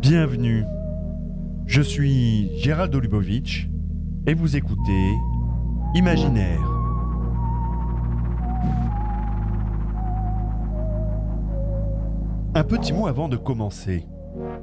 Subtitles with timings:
[0.00, 0.64] Bienvenue.
[1.66, 3.68] Je suis Gérald Olubovitch
[4.26, 5.14] et vous écoutez
[5.94, 6.60] Imaginaire.
[12.54, 14.06] Un petit mot avant de commencer,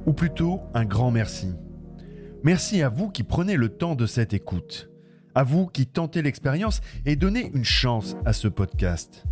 [0.06, 1.54] ou plutôt un grand merci.
[2.44, 4.90] Merci à vous qui prenez le temps de cette écoute,
[5.38, 9.24] à vous qui tentez l'expérience et donnez une chance à ce podcast.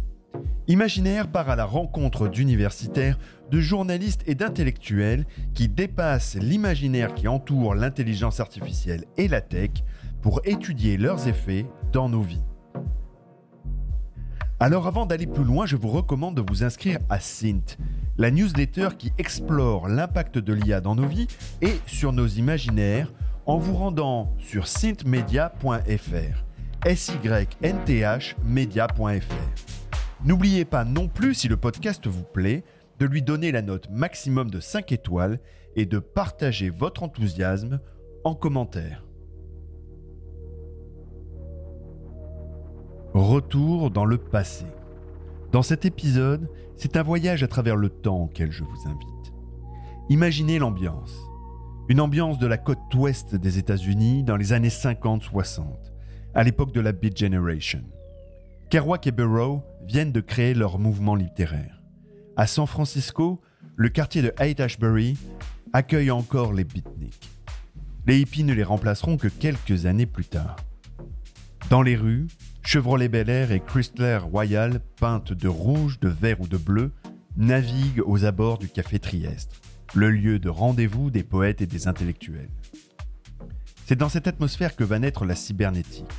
[0.68, 3.18] Imaginaire part à la rencontre d'universitaires,
[3.50, 9.72] de journalistes et d'intellectuels qui dépassent l'imaginaire qui entoure l'intelligence artificielle et la tech
[10.22, 12.44] pour étudier leurs effets dans nos vies.
[14.60, 17.80] Alors avant d'aller plus loin, je vous recommande de vous inscrire à Synth,
[18.20, 21.28] la newsletter qui explore l'impact de l'IA dans nos vies
[21.64, 23.12] et sur nos imaginaires
[23.46, 26.44] en vous rendant sur synthmedia.fr.
[26.86, 30.26] S-Y-N-T-H media.fr.
[30.26, 32.64] N'oubliez pas non plus, si le podcast vous plaît,
[33.00, 35.40] de lui donner la note maximum de 5 étoiles
[35.76, 37.80] et de partager votre enthousiasme
[38.24, 39.04] en commentaire.
[43.14, 44.66] Retour dans le passé.
[45.52, 49.34] Dans cet épisode, c'est un voyage à travers le temps auquel je vous invite.
[50.10, 51.16] Imaginez l'ambiance.
[51.88, 55.66] Une ambiance de la côte ouest des États-Unis dans les années 50-60,
[56.34, 57.84] à l'époque de la Beat Generation.
[58.72, 61.84] Kerouac et Burroughs viennent de créer leur mouvement littéraire.
[62.38, 63.40] À San Francisco,
[63.76, 65.16] le quartier de Haight-Ashbury
[65.74, 67.30] accueille encore les beatniks.
[68.08, 70.56] Les hippies ne les remplaceront que quelques années plus tard.
[71.70, 72.26] Dans les rues,
[72.64, 76.92] Chevrolet Bel Air et Chrysler Royal, peintes de rouge, de vert ou de bleu,
[77.38, 79.62] naviguent aux abords du café Trieste,
[79.96, 82.50] le lieu de rendez-vous des poètes et des intellectuels.
[83.86, 86.12] C'est dans cette atmosphère que va naître la cybernétique,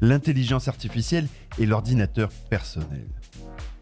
[0.00, 1.28] l'intelligence artificielle
[1.58, 3.06] et l'ordinateur personnel.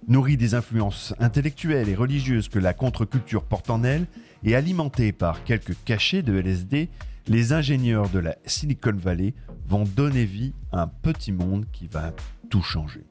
[0.07, 4.07] Nourrie des influences intellectuelles et religieuses que la contre-culture porte en elle,
[4.45, 6.91] et alimentée par quelques cachets de LSD,
[7.27, 9.35] les ingénieurs de la Silicon Valley
[9.67, 12.13] vont donner vie à un petit monde qui va
[12.51, 13.05] tout changer.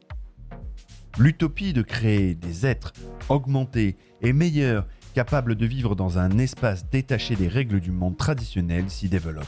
[1.18, 2.94] L'utopie de créer des êtres
[3.28, 8.88] augmentés et meilleurs capables de vivre dans un espace détaché des règles du monde traditionnel
[8.88, 9.48] s'y développe.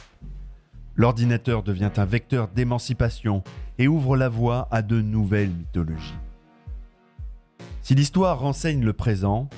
[0.96, 3.44] L'ordinateur devient un vecteur d'émancipation
[3.78, 6.18] et ouvre la voie à de nouvelles mythologies.
[7.82, 9.48] Si l'histoire renseigne le présent,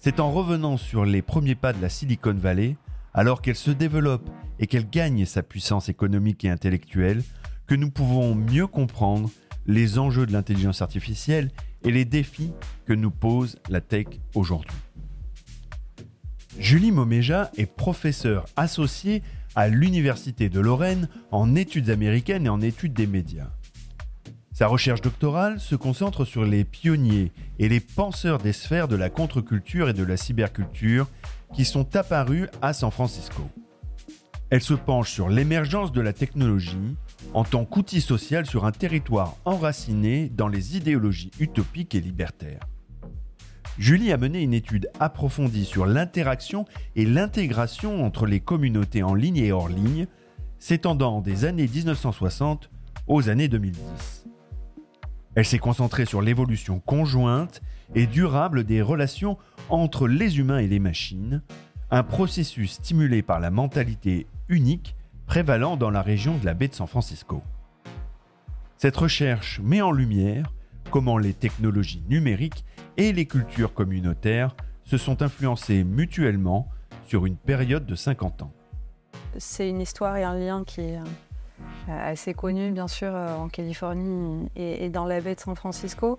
[0.00, 2.76] c'est en revenant sur les premiers pas de la Silicon Valley,
[3.14, 7.22] alors qu'elle se développe et qu'elle gagne sa puissance économique et intellectuelle,
[7.68, 9.30] que nous pouvons mieux comprendre
[9.66, 11.52] les enjeux de l'intelligence artificielle
[11.84, 12.50] et les défis
[12.86, 14.76] que nous pose la tech aujourd'hui.
[16.58, 19.22] Julie Moméja est professeure associée
[19.54, 23.50] à l'Université de Lorraine en études américaines et en études des médias.
[24.52, 29.08] Sa recherche doctorale se concentre sur les pionniers et les penseurs des sphères de la
[29.08, 31.08] contre-culture et de la cyberculture
[31.54, 33.42] qui sont apparus à San Francisco.
[34.50, 36.96] Elle se penche sur l'émergence de la technologie
[37.32, 42.66] en tant qu'outil social sur un territoire enraciné dans les idéologies utopiques et libertaires.
[43.80, 49.38] Julie a mené une étude approfondie sur l'interaction et l'intégration entre les communautés en ligne
[49.38, 50.06] et hors ligne,
[50.58, 52.68] s'étendant des années 1960
[53.06, 54.26] aux années 2010.
[55.34, 57.62] Elle s'est concentrée sur l'évolution conjointe
[57.94, 59.38] et durable des relations
[59.70, 61.42] entre les humains et les machines,
[61.90, 66.74] un processus stimulé par la mentalité unique prévalant dans la région de la baie de
[66.74, 67.42] San Francisco.
[68.76, 70.52] Cette recherche met en lumière
[70.90, 72.64] comment les technologies numériques
[72.96, 76.68] et les cultures communautaires se sont influencées mutuellement
[77.06, 78.52] sur une période de 50 ans.
[79.38, 81.02] C'est une histoire et un lien qui est euh,
[81.88, 86.18] assez connu, bien sûr, euh, en Californie et dans la baie de San Francisco.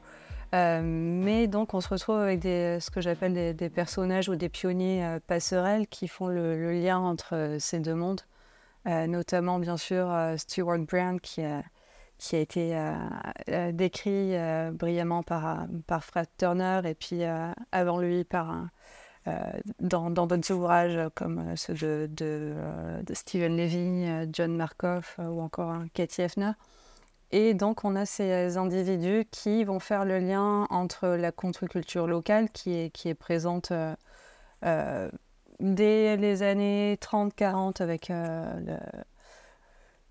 [0.55, 5.17] Euh, mais donc, on se retrouve avec ce que j'appelle des, personnages ou des pionniers
[5.27, 8.21] passerelles qui font le, lien entre ces deux mondes.
[8.85, 11.61] notamment, bien sûr, Stewart Brand, qui a,
[12.21, 12.93] qui a été euh,
[13.49, 17.23] euh, décrit euh, brillamment par, par Fred Turner et puis
[17.71, 18.67] avant lui par
[19.79, 26.53] dans d'autres ouvrages comme ceux de, de, Stephen Levy, John Markoff ou encore Cathy Hefner.
[27.31, 32.49] Et donc on a ces individus qui vont faire le lien entre la contre-culture locale
[32.49, 33.71] qui est, qui est présente
[35.59, 38.11] dès les années 30-40 avec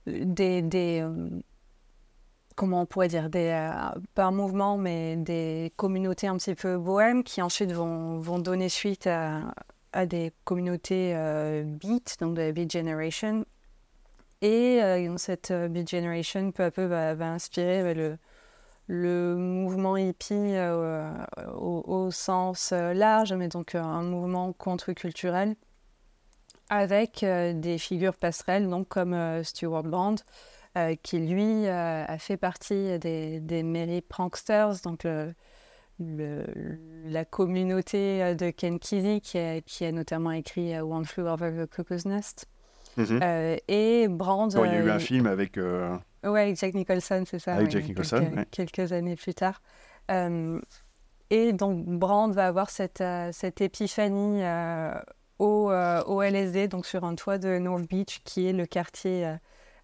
[0.06, 1.04] des, des
[2.60, 3.70] comment on pourrait dire, des, euh,
[4.14, 8.68] pas un mouvement, mais des communautés un petit peu bohèmes qui ensuite vont, vont donner
[8.68, 13.46] suite à, des communautés euh, beat, donc de Beat Generation.
[14.42, 18.18] Et euh, cette Beat Generation, peu à peu, va, inspirer le,
[18.88, 20.54] le mouvement hippie
[21.56, 25.56] au, sens large, mais donc un mouvement contre-culturel
[26.68, 29.84] avec des figures passerelles, donc comme Stuart
[30.76, 35.06] Brand, qui lui a fait partie des, des Merry Pranksters, donc
[35.99, 41.70] la communauté de Ken Kesey, qui a, qui a notamment écrit One Flew Over the
[41.70, 42.46] Cuckoo's Nest.
[42.96, 43.20] Mhm.
[43.69, 44.52] et Brand.
[44.52, 45.56] il y a eu un film avec.
[45.56, 47.55] Ouais, avec Jack Nicholson, c'est ça.
[47.55, 49.61] Avec Jack Nicholson, quelques, quelques, années plus tard.
[51.31, 53.02] et donc, Brand va avoir cette,
[53.32, 54.43] cette épiphanie
[55.38, 55.73] au,
[56.06, 59.34] au, LSD, donc sur un toit de North Beach, qui est le quartier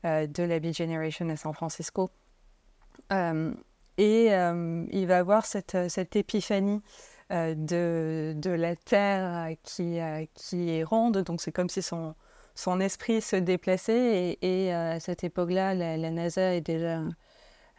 [0.04, 2.10] de la Beat Generation à San Francisco.
[3.10, 6.82] et il va avoir cette, cette épiphanie
[7.30, 9.98] de, de, la Terre qui,
[10.34, 12.14] qui est ronde, donc c'est comme si son
[12.56, 14.38] son esprit se déplaçait.
[14.42, 17.02] Et, euh, à cette époque-là, la, NASA déjà,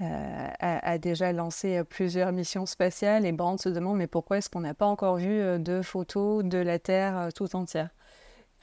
[0.02, 3.26] euh, a, déjà lancé euh, plusieurs missions spatiales.
[3.26, 6.60] Et Brand se demande mais pourquoi est-ce qu'on n'a pas encore vu de photos de
[6.60, 7.90] la Terre tout entière?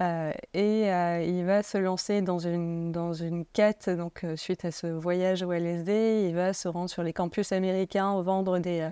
[0.01, 0.89] Et
[1.27, 5.53] il va se lancer dans une, dans une quête, donc suite à ce voyage au
[5.53, 8.91] LSD, il va se rendre sur les campus américains, vendre des,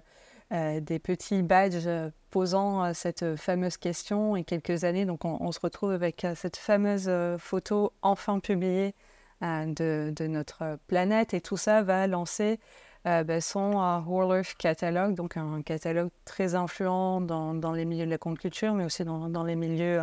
[0.51, 1.89] des petits badges
[2.33, 6.57] posant euh, cette fameuse question et quelques années, donc on, se retrouve avec euh, cette
[6.57, 8.95] fameuse euh, photo enfin publiée
[9.43, 11.35] de, de, notre planète.
[11.35, 12.61] Et tout ça va lancer
[13.05, 13.73] bah, son
[14.07, 18.85] World Catalogue, donc un catalogue très influent dans, dans, les milieux de la culture, mais
[18.85, 20.01] aussi dans, dans les milieux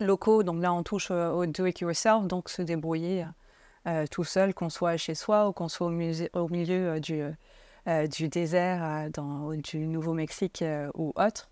[0.00, 0.42] locaux.
[0.42, 3.26] Donc là, on touche au do-it-yourself, donc se débrouiller
[4.10, 7.22] tout seul, qu'on soit chez soi ou qu'on soit au, milieu du
[7.88, 11.48] euh, désert euh, dans, du Nouveau-Mexique euh, ou autre.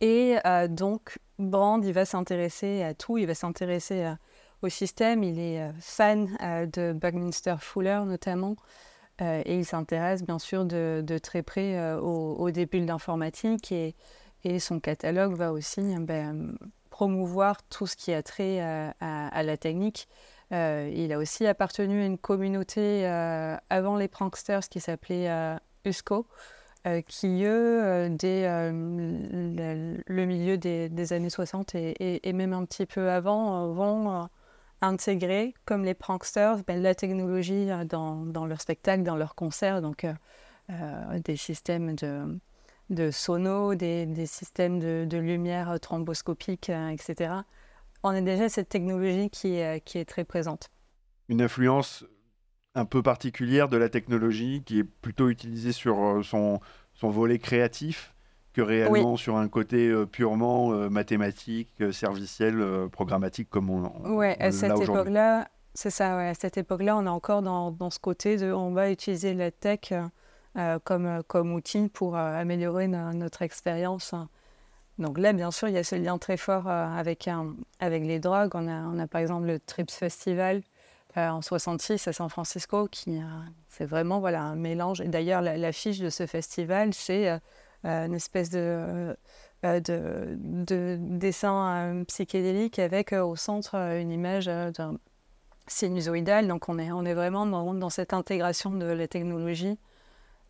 [0.00, 0.36] Et
[0.70, 4.10] donc, Brand, il va s'intéresser à tout, il va s'intéresser
[4.62, 5.22] au système.
[5.22, 6.24] Il est fan
[6.72, 8.56] de Buckminster Fuller notamment.
[9.20, 13.72] et il s'intéresse bien sûr de, très près au, début de l'informatique.
[13.72, 13.94] Et,
[14.44, 16.56] et, son catalogue va aussi ben,
[17.00, 20.06] promouvoir tout ce qui a trait à la technique.
[20.52, 25.56] Euh, il a aussi appartenu à une communauté euh, avant les pranksters qui s'appelait euh,
[25.86, 26.26] USCO,
[27.06, 34.28] qui, dès le, milieu des, années 60 et, même un petit peu avant, vont
[34.82, 40.06] intégrer, comme les pranksters, ben, la technologie dans, dans, leur spectacle, dans leurs concerts, donc
[40.68, 42.38] des systèmes de,
[42.90, 47.42] de sonos, des, systèmes de, de lumière thromboscopique, etc
[48.02, 50.70] on a déjà cette technologie qui est, qui est très présente.
[51.28, 52.04] Une influence
[52.74, 56.60] un peu particulière de la technologie qui est plutôt utilisée sur euh, son,
[56.94, 58.14] son volet créatif
[58.52, 64.50] que réellement sur un côté euh, purement euh, mathématique, serviciel, programmatique comme on, Oui, à
[64.50, 68.36] cette époque-là, c'est ça, ouais, à cette époque-là, on est encore dans, dans, ce côté
[68.36, 69.92] de on va utiliser la tech
[70.84, 74.14] comme, comme outil pour améliorer notre expérience
[75.00, 77.26] donc là, bien sûr, il y a ce lien très fort euh, avec,
[77.80, 78.50] les drogues.
[78.54, 80.62] On a, par exemple le Trips Festival
[81.16, 83.18] euh, en 66 à San Francisco, qui
[83.68, 85.00] c'est vraiment voilà, un mélange.
[85.00, 87.38] Et d'ailleurs, l'affiche de ce festival, c'est euh,
[88.06, 89.16] une espèce de,
[89.62, 94.98] de, de, dessin psychédélique avec au centre une image d'un.
[96.42, 99.78] Donc on est, vraiment dans cette intégration de la technologie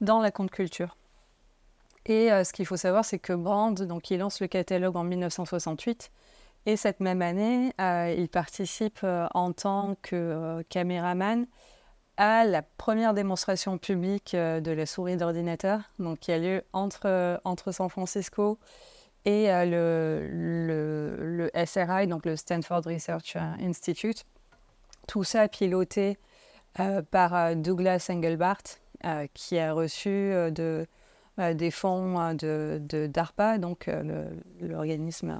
[0.00, 0.96] dans la contre culture.
[2.06, 5.04] Et euh, ce qu'il faut savoir, c'est que Brand, donc, il lance le catalogue en
[5.04, 6.10] 1968.
[6.66, 11.46] Et cette même année, euh, il participe euh, en tant que caméraman
[12.16, 15.80] à la première démonstration publique de la souris d'ordinateur,
[16.20, 18.58] qui a lieu entre, San Francisco
[19.24, 24.26] et le, le, le, SRI, donc le Stanford Research Institute.
[25.08, 26.18] Tout ça piloté
[27.10, 28.64] par Douglas Engelbart,
[29.34, 30.86] qui a reçu de
[31.40, 34.30] euh, des fonds euh, de, DARPA, donc euh,
[34.60, 35.38] l'organisme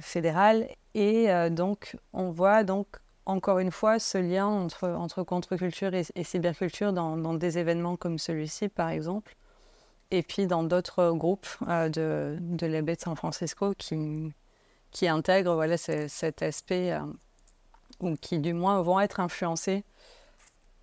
[0.00, 0.68] fédéral.
[0.94, 2.86] Et donc, on voit donc
[3.26, 8.90] encore une fois ce lien entre, contre-culture et, cyberculture dans, des événements comme celui-ci, par
[8.90, 9.34] exemple,
[10.12, 14.32] et puis dans d'autres groupes de, de la baie de San Francisco qui,
[14.92, 16.96] qui intègrent voilà, cet aspect,
[17.98, 19.82] ou qui du moins vont être influencés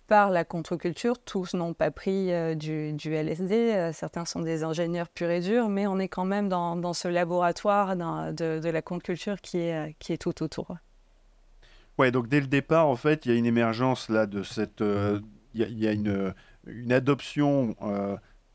[0.06, 1.18] par la contre-culture.
[1.18, 5.68] Tous n'ont pas pris euh, du, LSD, euh, certains sont des ingénieurs purs et durs,
[5.68, 10.12] mais on est quand même dans, ce laboratoire de, la contre-culture qui est, euh, qui
[10.12, 10.76] est tout autour.
[11.98, 14.82] Ouais, donc dès le départ, en fait, il y a une émergence là de cette.
[15.54, 16.34] Il y, a une,
[16.92, 17.74] adoption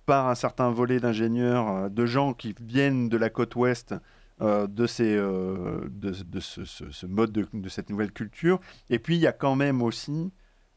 [0.06, 3.96] par un certain volet d'ingénieurs, de gens qui viennent de la côte ouest.
[4.40, 8.60] de, ces, de, ce, mode de, cette nouvelle culture.
[8.92, 10.32] Et puis, il y a quand même aussi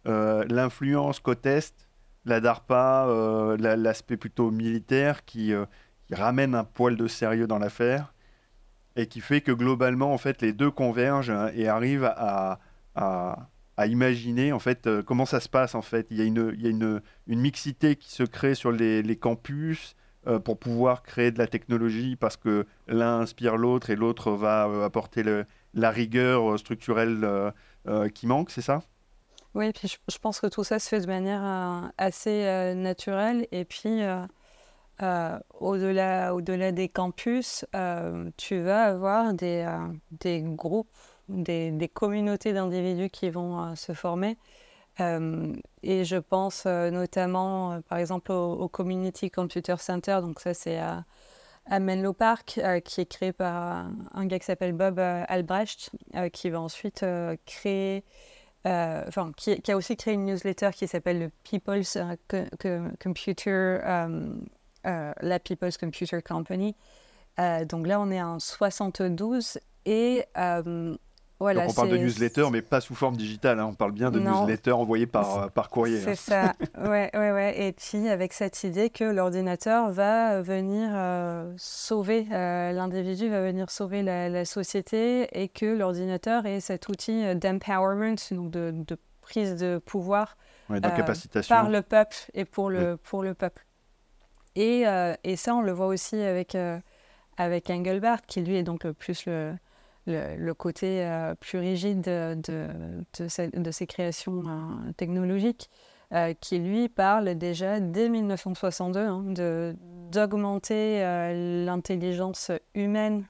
[0.04, 1.88] l'influence côte Est
[2.26, 5.52] la DARPA, l'aspect plutôt militaire qui,
[6.11, 8.12] ramène un poil de sérieux dans l'affaire
[8.94, 12.61] et qui fait que globalement, en fait, les deux convergent hein, et arrivent à,
[13.87, 16.06] imaginer en fait comment ça se passe en fait.
[16.11, 19.16] Il y a une, il y a une, une mixité qui se crée sur les,
[19.16, 19.96] campus,
[20.26, 24.66] euh, pour pouvoir créer de la technologie parce que l'un inspire l'autre et l'autre va
[24.68, 25.23] euh, apporter
[25.75, 27.52] la rigueur euh, structurelle
[28.14, 28.80] qui manque, c'est ça?
[29.54, 34.00] Oui, puis je, pense que tout ça se fait de manière assez naturelle et puis
[35.61, 37.64] au-delà, au-delà des campus,
[38.37, 39.64] tu vas avoir des,
[40.11, 40.88] des groupes,
[41.28, 44.37] des, des communautés d'individus qui vont se former
[45.00, 50.18] euh, et je pense euh, notamment, euh, par exemple, au, Community Computer Center.
[50.23, 51.04] Donc ça, c'est à,
[51.80, 55.90] Menlo Park, qui est créé par un gars qui s'appelle Bob Albrecht,
[56.32, 57.06] qui va ensuite
[57.46, 58.04] créer,
[58.64, 61.99] enfin, qui, a aussi créé une newsletter qui s'appelle le People's
[63.02, 63.78] Computer,
[64.85, 66.75] la People's Computer Company.
[67.38, 70.25] donc là, on est en 72 et
[71.41, 73.59] on parle de newsletter, mais pas sous forme digitale.
[73.61, 73.67] Hein.
[73.67, 76.00] On parle bien de newsletter envoyé par, euh, par courrier.
[76.00, 76.55] C'est hein.
[76.55, 76.55] ça.
[76.88, 77.67] ouais, ouais, ouais.
[77.67, 83.71] Et puis avec cette idée que l'ordinateur va venir euh, sauver euh, l'individu, va venir
[83.71, 89.79] sauver la, société, et que l'ordinateur est cet outil d'empowerment, donc de, de, prise de
[89.79, 90.37] pouvoir
[91.49, 93.64] par le peuple et pour le, pour le peuple.
[94.55, 94.85] Et,
[95.25, 96.57] et, ça, on le voit aussi avec,
[97.37, 99.55] avec Engelbart, qui lui est donc plus le
[100.06, 102.68] le, côté euh, plus rigide de,
[103.70, 105.70] ces créations euh, technologiques,
[106.12, 109.25] euh, qui lui parle déjà dès 1962 hein,
[110.12, 111.00] d'augmenter
[111.64, 113.25] l'intelligence humaine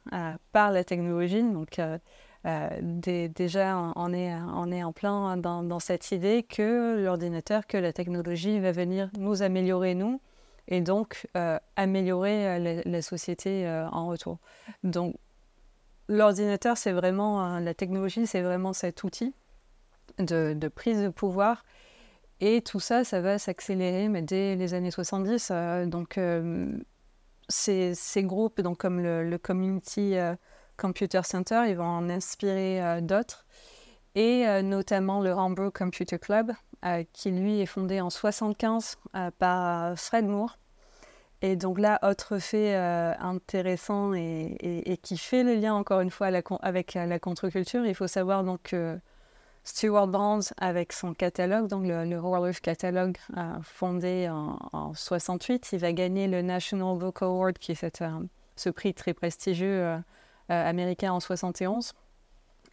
[0.52, 1.42] par la technologie.
[1.42, 1.80] Donc,
[2.82, 8.72] déjà, on est, en plein dans, dans cette idée que l'ordinateur, que la technologie va
[8.72, 10.20] venir nous améliorer, nous,
[10.66, 11.26] et donc
[11.76, 14.38] améliorer la, la société en retour.
[14.82, 15.14] Donc,
[16.08, 19.34] l'ordinateur, c'est vraiment, la technologie, c'est vraiment cet outil
[20.18, 21.64] de, prise de pouvoir.
[22.40, 25.48] Et tout ça, ça va s'accélérer dès les années 70.
[25.50, 26.70] Euh, donc, euh,
[27.48, 30.34] ces, groupes, donc comme le, Community euh,
[30.76, 33.46] Computer Center, ils vont en inspirer d'autres.
[34.16, 36.52] Et notamment le Hamburg Computer Club,
[37.12, 38.96] qui lui est fondé en 75
[39.40, 40.56] par Fred Moore,
[41.44, 46.28] et donc là, autre fait euh, intéressant et, qui fait le lien encore une fois
[46.62, 48.98] avec la contre-culture, il faut savoir donc que
[49.62, 55.92] Stuart Brand, avec son catalogue, donc le, le Catalogue, euh, fondé en, 68, il va
[55.92, 58.08] gagner le National Book Award, qui est euh,
[58.56, 59.98] ce prix très prestigieux
[60.48, 61.92] américain en 71.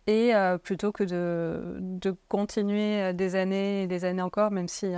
[0.08, 0.32] Et
[0.63, 4.94] plutôt que de, de, continuer des années et des années encore, même si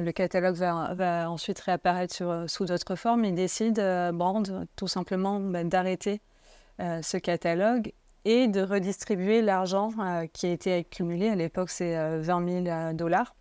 [0.00, 3.24] le catalogue va, ensuite réapparaître euh, sous d'autres formes.
[3.24, 6.20] Il décide, euh, Brand, tout simplement bah, d'arrêter
[6.80, 7.92] euh, ce catalogue
[8.24, 9.90] et de redistribuer l'argent
[10.32, 11.28] qui a été accumulé.
[11.28, 13.34] À l'époque, c'est 20 000 dollars.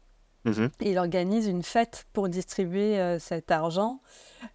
[0.46, 0.70] Mhm.
[0.80, 4.00] Il organise une fête pour distribuer cet argent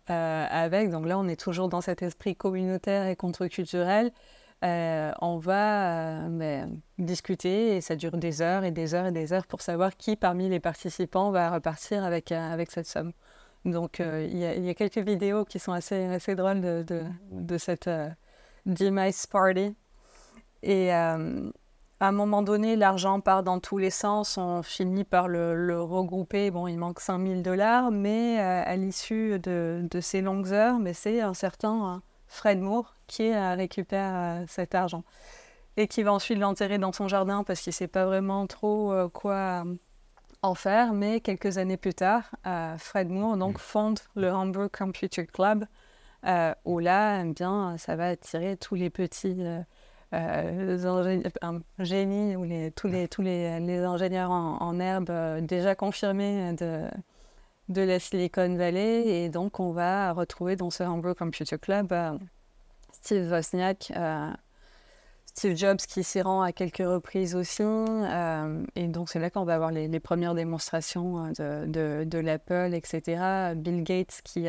[0.06, 4.10] avec, donc là on est toujours dans cet esprit communautaire et contre-culturel,
[4.64, 9.12] euh, on va euh, ben, discuter et ça dure des heures et des heures et
[9.12, 13.12] des heures pour savoir qui parmi les participants va repartir avec, euh, avec cette somme.
[13.64, 16.84] Donc il y, a quelques vidéos qui sont assez, assez drôles de,
[17.30, 17.88] de, cette
[18.66, 19.76] demise party.
[20.64, 21.16] Et à
[22.00, 26.50] un moment donné, l'argent part dans tous les sens, on finit par le, regrouper.
[26.50, 31.20] Bon, il manque 5000 dollars, mais à l'issue de, de, ces longues heures, mais c'est
[31.20, 35.04] un certain Fred Moore qui récupère euh, cet argent
[35.76, 38.92] et qui va ensuite l'enterrer dans son jardin parce qu'il ne sait pas vraiment trop
[38.92, 39.74] euh, quoi euh,
[40.40, 40.94] en faire.
[40.94, 42.30] Mais quelques années plus tard,
[42.78, 43.58] Fred Moore donc, mm.
[43.58, 45.66] fonde le Hamburg Computer Club
[46.64, 49.44] où là, eh bien, ça va attirer tous les petits
[51.78, 56.88] génies ou les, tous, les, tous les, les ingénieurs en, en herbe déjà confirmés de,
[57.68, 59.06] de la Silicon Valley.
[59.06, 61.92] Et donc, on va retrouver dans ce Hamburg Computer Club
[63.02, 64.30] Steve Wozniak, euh,
[65.26, 67.62] Steve Jobs qui s'y rend à quelques reprises aussi.
[67.64, 72.74] Euh, et donc, c'est là qu'on va avoir les, premières démonstrations euh, de, de, l'Apple,
[72.74, 73.54] etc.
[73.56, 74.46] Bill Gates qui,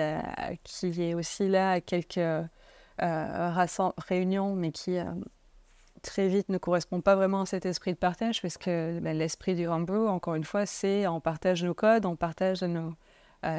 [0.63, 2.19] qui est aussi là à quelques
[2.99, 4.97] réunions, mais qui
[6.03, 9.55] très vite ne correspond pas vraiment à cet esprit de partage, parce que ben, l'esprit
[9.55, 12.93] du Rambo, encore une fois, c'est on partage nos codes, on partage nos,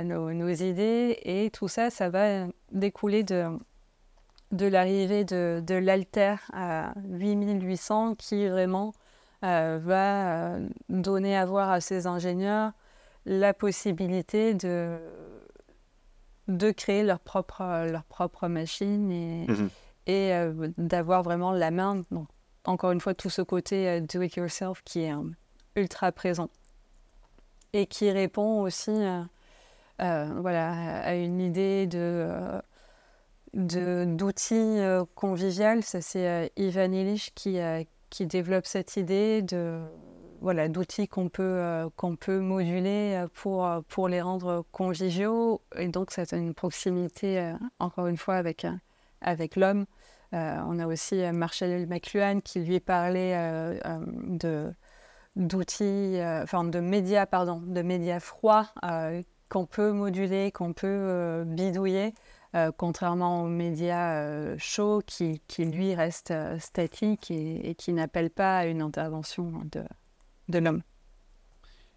[0.05, 3.49] nos, idées, et tout ça, ça va découler de,
[4.53, 8.93] de l'arrivée de, de l'Alter à 8800 qui vraiment
[9.45, 12.73] euh, va euh, donner à voir à ces ingénieurs
[13.27, 14.97] la possibilité de,
[16.49, 19.71] de créer leur propre, leur propre machine et, mhm.
[20.07, 20.33] et
[20.77, 22.03] d'avoir vraiment la main.
[22.11, 22.29] Donc,
[22.65, 25.13] encore une fois, tout ce côté do it yourself qui est
[25.75, 26.51] ultra présent
[27.73, 28.93] et qui répond aussi
[29.99, 32.61] voilà, à une idée de
[33.55, 35.81] d'outils euh, conviviaux.
[35.83, 39.81] Ça, c'est euh, Ivan Illich qui, euh, qui développe cette idée de
[40.41, 45.63] voilà, d'outils qu'on peut, qu'on peut moduler pour, pour les rendre conviviaux.
[45.79, 48.67] Et donc, c'est une proximité, encore une fois, avec,
[49.23, 49.87] avec l'homme.
[50.33, 53.35] on a aussi Marshall McLuhan qui lui parlait
[54.03, 54.71] de
[55.37, 58.69] d'outils, de médias, pardon, de médias froids
[59.49, 62.13] qu'on peut moduler, qu'on peut bidouiller
[62.55, 68.31] euh, contrairement aux médias euh, chauds qui, qui, lui, restent euh, statiques et, qui n'appellent
[68.31, 69.83] pas à une intervention de,
[70.49, 70.83] de l'homme.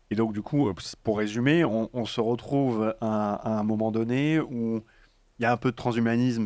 [0.09, 0.73] Et donc, du coup,
[1.03, 4.81] pour résumer, on, se retrouve à, un moment donné où
[5.37, 6.45] il y a un peu de transhumanisme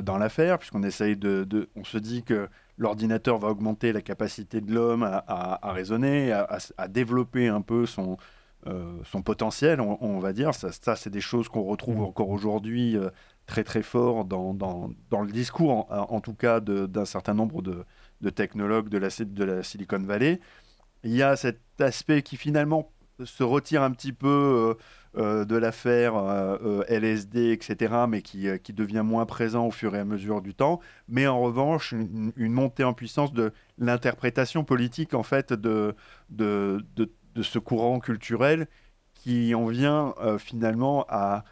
[0.00, 2.48] dans l'affaire, puisqu'on essaye de, On se dit que
[2.78, 8.16] l'ordinateur va augmenter la capacité de l'homme à, à, raisonner, à, développer un peu son,
[9.04, 10.54] son potentiel, on, va dire.
[10.54, 12.04] Ça, ça c'est des choses qu'on retrouve mmh.
[12.04, 12.96] encore aujourd'hui
[13.46, 17.84] très très fort dans, dans, le discours, en, tout cas d'un certain nombre de,
[18.20, 20.40] de, technologues de la, de la Silicon Valley.
[21.04, 22.90] Il y a cet aspect qui finalement
[23.24, 24.76] se retire un petit peu
[25.16, 29.94] euh, euh, de l'affaire euh, LSD, etc., mais qui, qui, devient moins présent au fur
[29.96, 30.80] et à mesure du temps.
[31.08, 35.94] Mais en revanche, une, montée en puissance de l'interprétation politique, en fait, de,
[36.30, 38.66] de, de, ce courant culturel
[39.14, 41.44] qui en vient finalement à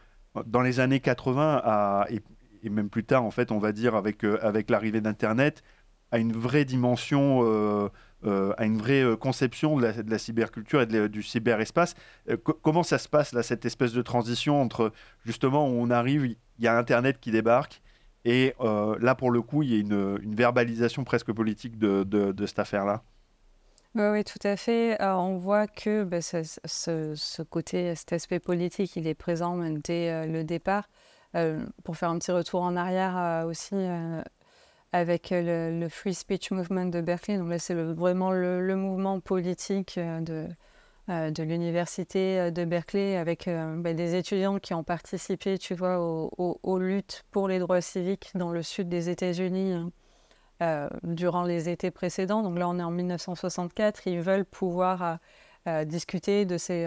[0.46, 4.24] dans les années 80 à, et, même plus tard, en fait, on va dire avec,
[4.24, 5.62] euh, avec l'arrivée d'Internet,
[6.10, 7.88] à une vraie dimension, euh,
[8.24, 11.94] euh, à une vraie conception de la, de la cyberculture et du cyberespace.
[12.62, 14.92] comment ça se passe, là, cette espèce de transition entre
[15.26, 17.82] justement où on arrive, il y a Internet qui débarque,
[18.24, 22.46] et là, pour le coup, il y a une, verbalisation presque politique de, de, de
[22.46, 23.02] cette affaire-là?
[23.96, 24.96] Oui, tout à fait.
[25.00, 30.42] on voit que bah, ce, côté, cet aspect politique, il est présent dès euh, le
[30.42, 30.88] départ.
[31.36, 33.76] Euh, pour faire un petit retour en arrière euh, aussi,
[34.92, 40.48] avec le, Free Speech Movement de Berkeley, donc là c'est vraiment le, mouvement politique de,
[41.08, 47.24] de l'université de Berkeley, avec bah, des étudiants qui ont participé, tu vois, aux luttes
[47.32, 49.72] pour les droits civiques dans le sud des États-Unis.
[49.72, 49.90] Hein.
[50.62, 52.44] Euh, durant les étés précédents.
[52.44, 54.06] Donc là, on est en 1964.
[54.06, 55.14] Ils veulent pouvoir euh,
[55.66, 56.86] euh, discuter de ces,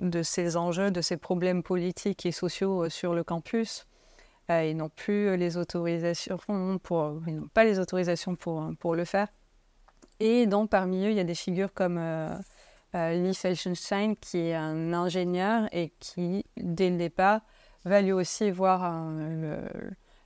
[0.00, 3.86] de ces enjeux, de ces problèmes politiques et sociaux sur le campus.
[4.50, 6.38] ils n'ont plus les autorisations
[6.82, 7.22] pour,
[7.54, 9.28] pas les autorisations pour, pour le faire.
[10.20, 11.98] Et donc, parmi eux, il y a des figures comme
[12.92, 17.40] Lee Felsenstein, qui est un ingénieur et qui, dès le départ,
[17.86, 19.56] va lui aussi voir le,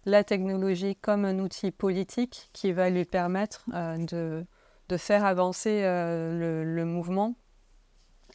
[0.08, 4.42] la technologie comme un outil politique qui va lui permettre euh,
[4.88, 7.36] de, faire avancer euh, le, mouvement.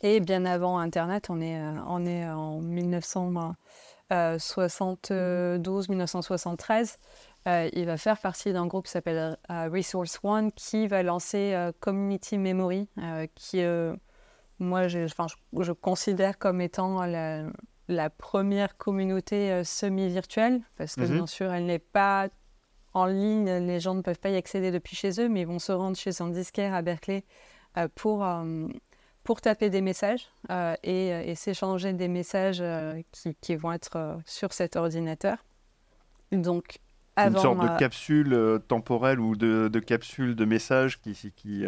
[0.02, 2.00] Et bien avant Internet, on est, euh, en
[4.12, 6.98] 1972-1973.
[7.74, 12.88] il va faire partie d'un groupe qui s'appelle Resource One qui va lancer Community Memory,
[13.34, 13.64] qui,
[14.60, 17.46] moi, je, je, considère comme étant la,
[17.88, 21.12] la première communauté euh, semi-virtuelle, parce que mhm.
[21.12, 22.30] bien sûr, elle n'est pas
[22.94, 25.60] en ligne, les gens ne peuvent pas y accéder depuis chez eux, mais ils vont
[25.60, 27.24] se rendre chez un disquaire à Berkeley
[27.78, 28.68] euh, pour, euh,
[29.24, 30.30] pour taper des messages
[30.84, 32.64] et, s'échanger des messages
[33.12, 35.38] qui, qui, vont être sur cet ordinateur.
[36.32, 36.80] Donc,
[37.16, 41.14] avant, Une sorte de capsule temporelle ou de, de, capsule de messages qui...
[41.36, 41.66] qui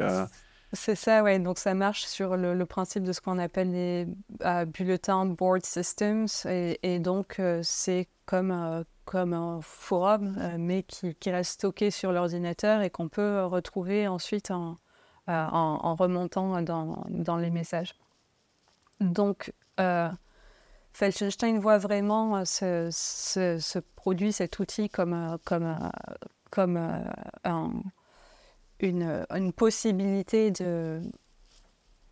[0.73, 1.39] c'est ça, oui.
[1.39, 4.07] Donc, ça marche sur le, principe de ce qu'on appelle les
[4.43, 6.27] euh, bulletins board systems.
[6.45, 12.81] Et, donc, euh, c'est comme, euh, comme un forum, mais qui, reste stocké sur l'ordinateur
[12.81, 14.77] et qu'on peut retrouver ensuite en,
[15.27, 17.95] en, remontant dans, dans, les messages.
[18.99, 19.53] Donc,
[20.93, 25.77] Felsenstein voit vraiment ce, ce, produit, cet outil, comme, comme,
[26.49, 26.77] comme
[27.43, 27.71] un
[28.79, 31.01] une, possibilité de,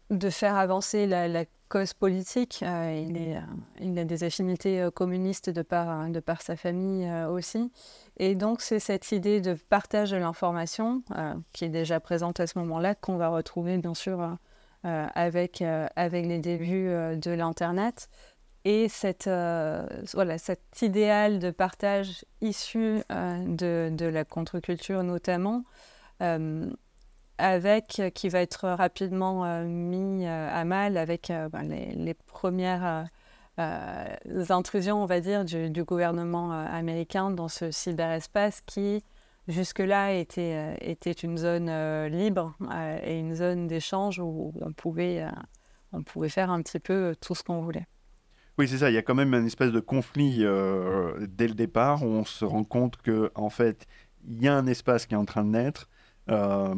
[0.09, 2.59] de faire avancer la, cause politique.
[2.61, 3.41] Euh, il, est, euh,
[3.81, 7.71] il, a des affinités euh, communistes de par, de par sa famille aussi.
[8.17, 11.01] Et donc, c'est cette idée de partage de l'information
[11.51, 14.37] qui est déjà présente à ce moment-là, qu'on va retrouver bien sûr
[14.83, 18.07] avec, avec les débuts de l'Internet.
[18.65, 25.63] Et cette, voilà, cet idéal de partage issu de, de la contre-culture notamment,
[27.37, 33.07] avec qui va être rapidement mis à mal avec ben, les, premières
[33.57, 39.03] intrusions, on va dire, du, gouvernement américain dans ce cyberespace qui
[39.47, 41.69] jusque-là était, était une zone
[42.07, 42.55] libre
[43.03, 45.25] et une zone d'échange où on pouvait,
[45.91, 47.87] on pouvait faire un petit peu tout ce qu'on voulait.
[48.59, 48.91] Oui, c'est ça.
[48.91, 52.45] Il y a quand même une espèce de conflit dès le départ où on se
[52.45, 53.87] rend compte que en fait,
[54.27, 55.89] il y a un espace qui est en train de naître.
[56.29, 56.75] Euh,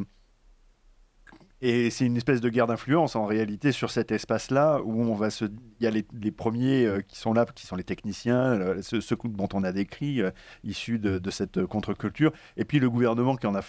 [1.61, 5.29] et c'est une espèce de guerre d'influence en réalité sur cet espace-là où on va
[5.29, 5.45] se.
[5.45, 8.99] Il y a les, les premiers euh, qui sont là, qui sont les techniciens, ce,
[8.99, 10.31] ce dont on a décrit, euh,
[10.63, 13.61] issus de, de, cette contre-culture, et puis le gouvernement qui en a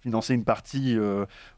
[0.00, 0.96] financé une partie,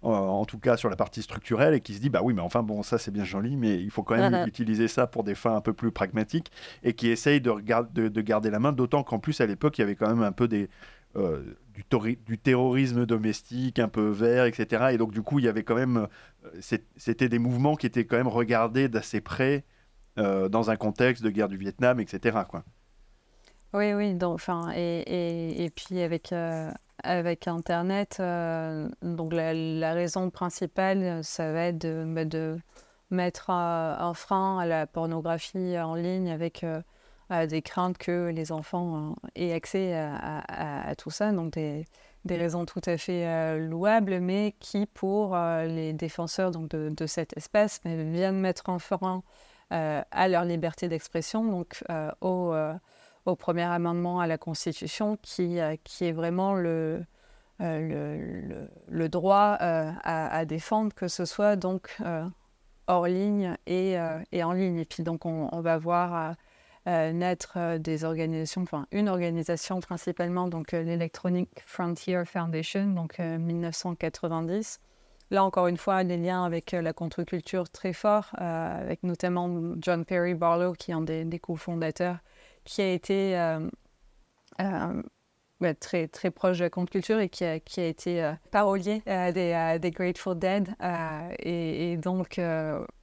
[0.02, 2.42] en, en, tout cas sur la partie structurelle, et qui se dit bah oui, mais
[2.42, 5.36] enfin bon, ça c'est bien joli, mais il faut quand même utiliser ça pour des
[5.36, 6.50] fins un peu plus pragmatiques,
[6.82, 7.52] et qui essaye de,
[7.92, 10.24] de, de garder la main, d'autant qu'en plus à l'époque il y avait quand même
[10.24, 10.68] un peu des
[11.16, 11.42] euh,
[12.26, 14.88] du, terrorisme domestique un peu vert, etc.
[14.92, 16.08] Et donc, du coup, il y avait quand même.
[16.44, 19.64] Euh, c'était des mouvements qui étaient quand même regardés d'assez près
[20.18, 22.40] euh, dans un contexte de guerre du Vietnam, etc.
[22.48, 22.64] Quoi.
[23.72, 24.18] Oui, oui.
[24.22, 26.34] Enfin, et, et, puis, avec,
[27.04, 28.20] avec Internet,
[29.02, 32.58] donc la, raison principale, ça va être de, bah, de
[33.10, 36.64] mettre un frein à la pornographie en ligne avec
[37.30, 41.32] des craintes que les enfants euh, aient accès à, tout ça.
[41.32, 41.86] Donc des,
[42.28, 47.36] raisons tout à fait euh, louables, mais qui, pour euh, les défenseurs donc, de, cet
[47.36, 49.22] espace, viennent mettre en frein
[49.72, 51.84] à leur liberté d'expression, donc
[52.20, 52.52] au,
[53.38, 57.06] premier amendement à la Constitution, qui, est vraiment le,
[59.08, 61.96] droit à, défendre, que ce soit donc
[62.88, 63.96] hors ligne et,
[64.42, 64.78] en ligne.
[64.78, 66.32] Et puis donc on, va voir euh,
[67.12, 74.80] naître euh, des organisations, enfin une organisation principalement, donc euh, l'Electronic Frontier Foundation, donc 1990.
[75.30, 79.48] Là encore une fois, des liens avec la contre-culture très forts, avec notamment
[79.78, 82.18] John Perry Barlow, qui est un des, cofondateurs,
[82.64, 83.36] qui a été
[85.78, 89.90] très, très proche de la contre-culture et qui a, qui a été parolier des, des,
[89.92, 90.74] Grateful Dead.
[91.38, 92.40] Et, et, donc,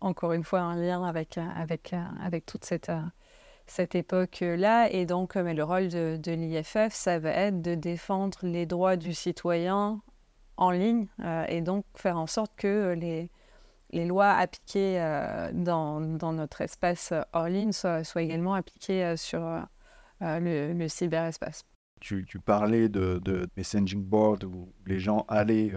[0.01, 2.91] encore une fois, un lien avec, avec, avec toute cette
[3.67, 4.89] cette époque-là.
[4.91, 9.13] Et donc, mais le rôle de, l'IFF, ça va être de défendre les droits du
[9.13, 10.01] citoyen
[10.57, 13.29] en ligne euh, et donc faire en sorte que les,
[13.91, 19.39] les lois appliquées euh, dans, dans, notre espace hors ligne soient, également appliquées euh, sur
[20.21, 21.63] le, le, cyberespace.
[21.99, 25.71] Tu, tu parlais de, de, messaging board où les gens allaient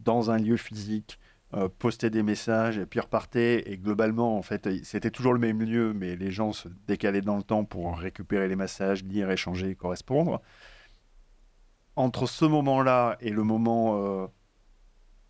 [0.00, 1.18] dans un lieu physique
[1.54, 3.70] euh, poster des messages et puis repartaient.
[3.70, 7.36] Et globalement, en fait, c'était toujours le même lieu, mais les gens se décalaient dans
[7.36, 10.40] le temps pour récupérer les messages, lire, échanger, correspondre.
[11.94, 14.26] Entre ce moment-là et le moment euh,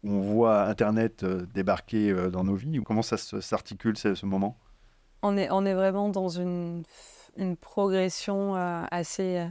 [0.05, 4.57] où on voit Internet euh, débarquer dans nos vies, comment ça s'articule ce, ce, moment?
[5.23, 6.85] On est, on est vraiment dans une,
[7.37, 9.45] une progression assez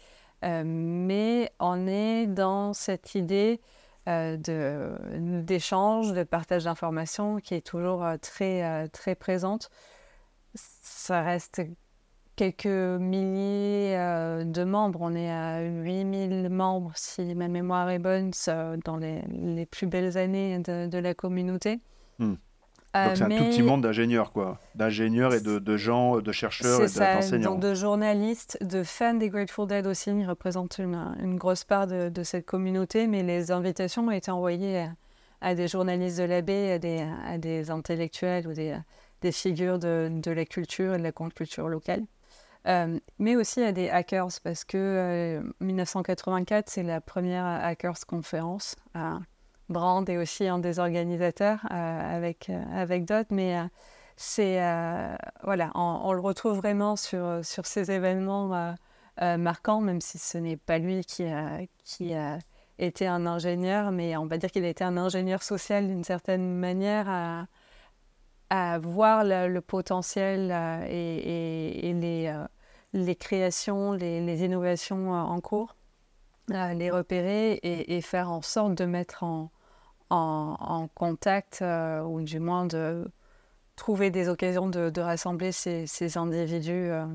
[0.42, 3.60] mais on est dans cette idée
[4.08, 9.70] d'échange, de, partage d'informations qui est toujours très, très présente.
[10.56, 11.62] Ça reste
[12.36, 13.96] quelques milliers
[14.46, 15.00] de membres.
[15.02, 18.32] On est à 8000 membres, si ma mémoire est bonne,
[18.86, 21.80] dans les, plus belles années de, la communauté.
[22.20, 22.36] Hmm.
[22.94, 24.60] Donc c'est un tout petit monde d'ingénieurs, quoi.
[24.76, 27.56] D'ingénieurs et de, gens, de chercheurs et d'enseignants.
[27.56, 32.46] De journalistes, de fans des Grateful Dead aussi, ils représentent une, grosse part de, cette
[32.46, 34.86] communauté, mais les invitations ont été envoyées
[35.42, 36.80] à, des journalistes de la baie,
[37.28, 42.04] à des, intellectuels ou des, figures de, la culture et de la culture locale.
[42.66, 48.76] Euh, mais aussi à des hackers, parce que 1984, euh, c'est la première Hackers Conférence.
[49.70, 53.64] Brand est aussi un des organisateurs euh, avec, euh, avec d'autres, mais euh,
[54.16, 54.60] c'est
[55.44, 58.76] voilà, on, le retrouve vraiment sur, sur ces événements
[59.20, 62.38] marquants, même si ce n'est pas lui qui a, qui a
[62.78, 66.60] été un ingénieur, mais on va dire qu'il a été un ingénieur social d'une certaine
[66.60, 67.48] manière à,
[68.52, 70.52] à voir le, potentiel
[70.88, 72.32] et, les,
[72.94, 75.76] les, créations, les, innovations en cours,
[76.48, 79.24] les repérer et, faire en sorte de mettre
[80.10, 83.08] en, contact, euh, ou du moins de
[83.76, 87.06] trouver des occasions de, rassembler ces, individus euh,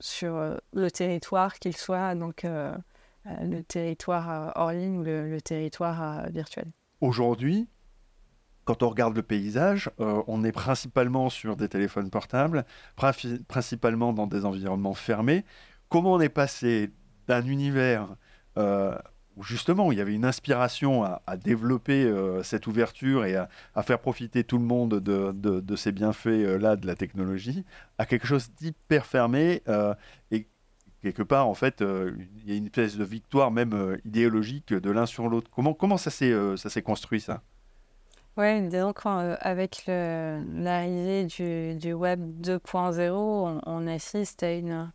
[0.00, 6.66] sur euh, le territoire, qu'il soit donc le territoire hors ligne ou le, territoire virtuel.
[7.02, 7.68] Aujourd'hui,
[8.64, 12.64] quand on regarde le paysage, on est principalement sur des téléphones portables,
[13.48, 15.44] principalement dans des environnements fermés.
[15.88, 16.90] Comment on est passé
[17.26, 18.08] d'un univers
[19.42, 23.48] justement il y avait une inspiration à, développer euh, cette ouverture et à,
[23.82, 27.64] faire profiter tout le monde de, ces bienfaits-là euh, de la technologie,
[27.98, 29.62] à quelque chose d'hyper fermé.
[29.68, 29.94] Euh,
[30.30, 30.46] et
[31.02, 35.06] quelque part, en fait, il y a une espèce de victoire même idéologique de l'un
[35.06, 35.50] sur l'autre.
[35.50, 37.42] Comment ça s'est construit ça?
[38.36, 44.92] Oui, donc avec l'arrivée du, du, Web 2.0, on, assiste à une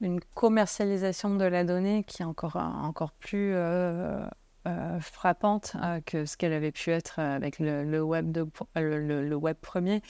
[0.00, 4.24] une commercialisation de la donnée qui est encore, encore plus euh,
[4.66, 9.56] euh, frappante euh, que ce qu'elle avait pu être avec le, web, de, le, web
[9.60, 10.02] premier.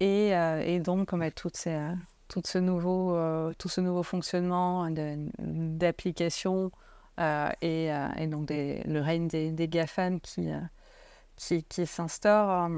[0.00, 1.78] Et, et, donc, comme tout, ces,
[2.28, 3.16] tout, ce nouveau,
[3.58, 4.88] tout ce nouveau fonctionnement
[5.38, 6.72] d'application
[7.18, 10.48] et, et, donc le règne des, des GAFAN qui,
[11.36, 12.70] qui, qui s'instaure,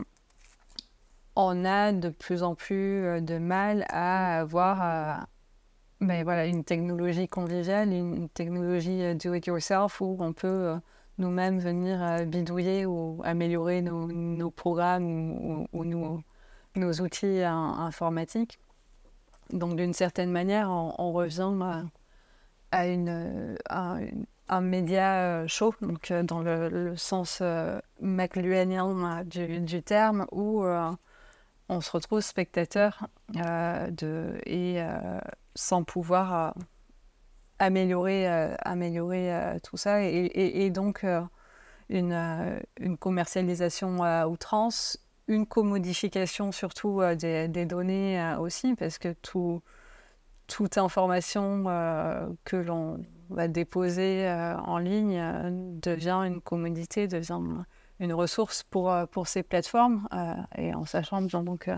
[1.37, 5.27] on a de plus en plus de mal à avoir
[6.05, 10.77] mais voilà, une technologie conviviale, une technologie euh, do-it-yourself où on peut euh,
[11.19, 18.59] nous-mêmes venir euh, bidouiller ou améliorer nos, programmes ou, nos, outils informatiques.
[19.53, 21.53] Donc d'une certaine manière, on, revient
[22.73, 23.57] à, une,
[24.49, 27.43] un média chaud, donc dans le, sens
[28.01, 30.65] macluhanien du, terme, où
[31.69, 33.09] on se retrouve spectateur
[34.47, 34.83] et
[35.55, 36.61] sans pouvoir euh,
[37.59, 40.03] améliorer, euh, euh, tout ça.
[40.03, 41.07] Et, donc,
[41.89, 42.59] une,
[42.99, 49.63] commercialisation à outrance, une commodification surtout des, données aussi, parce que tout,
[50.47, 51.65] toute information
[52.45, 52.99] que l'on
[53.31, 54.29] va déposer
[54.67, 55.21] en ligne
[55.81, 57.41] devient une commodité, devient
[58.01, 60.09] une ressource pour, pour ces plateformes,
[60.57, 61.69] et en sachant donc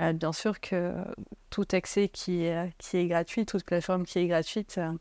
[0.00, 0.94] euh, bien sûr que
[1.50, 2.46] tout accès qui
[2.78, 4.92] qui est gratuit, toute plateforme qui est gratuite, euh,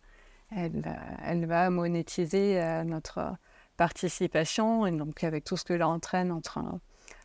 [0.56, 3.36] elle, elle, va monétiser euh, notre
[3.78, 6.60] participation et donc avec tout ce que l'on entraîne entre,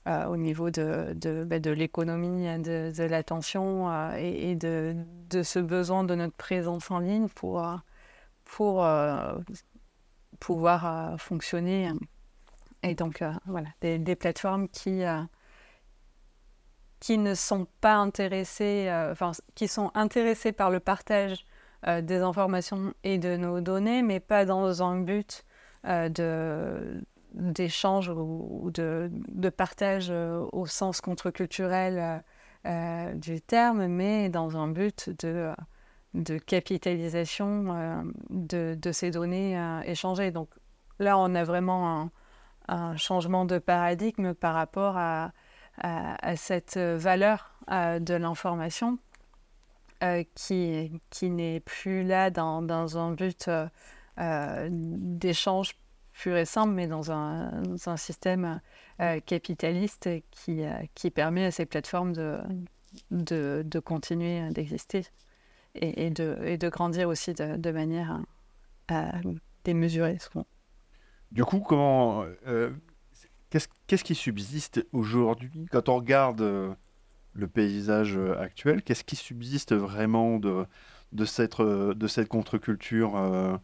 [0.06, 4.94] au niveau de, de, bah, l'économie, de, l'attention et, de,
[5.30, 7.64] de, ce besoin de notre présence en ligne pour,
[8.54, 8.86] pour
[10.38, 11.90] pouvoir fonctionner.
[12.82, 15.02] Et donc, voilà, des, plateformes qui,
[17.04, 21.44] qui ne sont pas intéressés, euh, enfin, qui sont intéressés par le partage
[21.86, 25.44] euh, des informations et de nos données, mais pas dans un but
[25.84, 32.22] euh, de d'échange ou, de, de, partage au sens contre-culturel
[33.16, 35.52] du terme, mais dans un but de,
[36.14, 40.30] de capitalisation de, de, ces données échangées.
[40.30, 40.48] Donc
[40.98, 42.10] là, on a vraiment
[42.68, 45.32] un, changement de paradigme par rapport à,
[46.36, 48.98] cette valeur euh, de l'information
[50.04, 53.50] euh, qui, qui n'est plus là dans, dans un but
[54.18, 55.74] euh, d'échange
[56.12, 57.50] pur et simple, mais dans un,
[57.86, 58.60] un système
[59.26, 60.62] capitaliste qui,
[60.94, 62.38] qui permet à ces plateformes de,
[63.10, 65.04] de, de continuer d'exister
[65.74, 68.20] et, de, grandir aussi de, manière
[69.64, 70.18] démesurée.
[71.32, 72.24] Du coup, comment,
[73.50, 75.66] qu'est-ce, qui subsiste aujourd'hui?
[75.70, 80.66] Quand on regarde le paysage actuel Qu'est-ce qui subsiste vraiment de,
[81.24, 83.60] cette, de cette contre-culture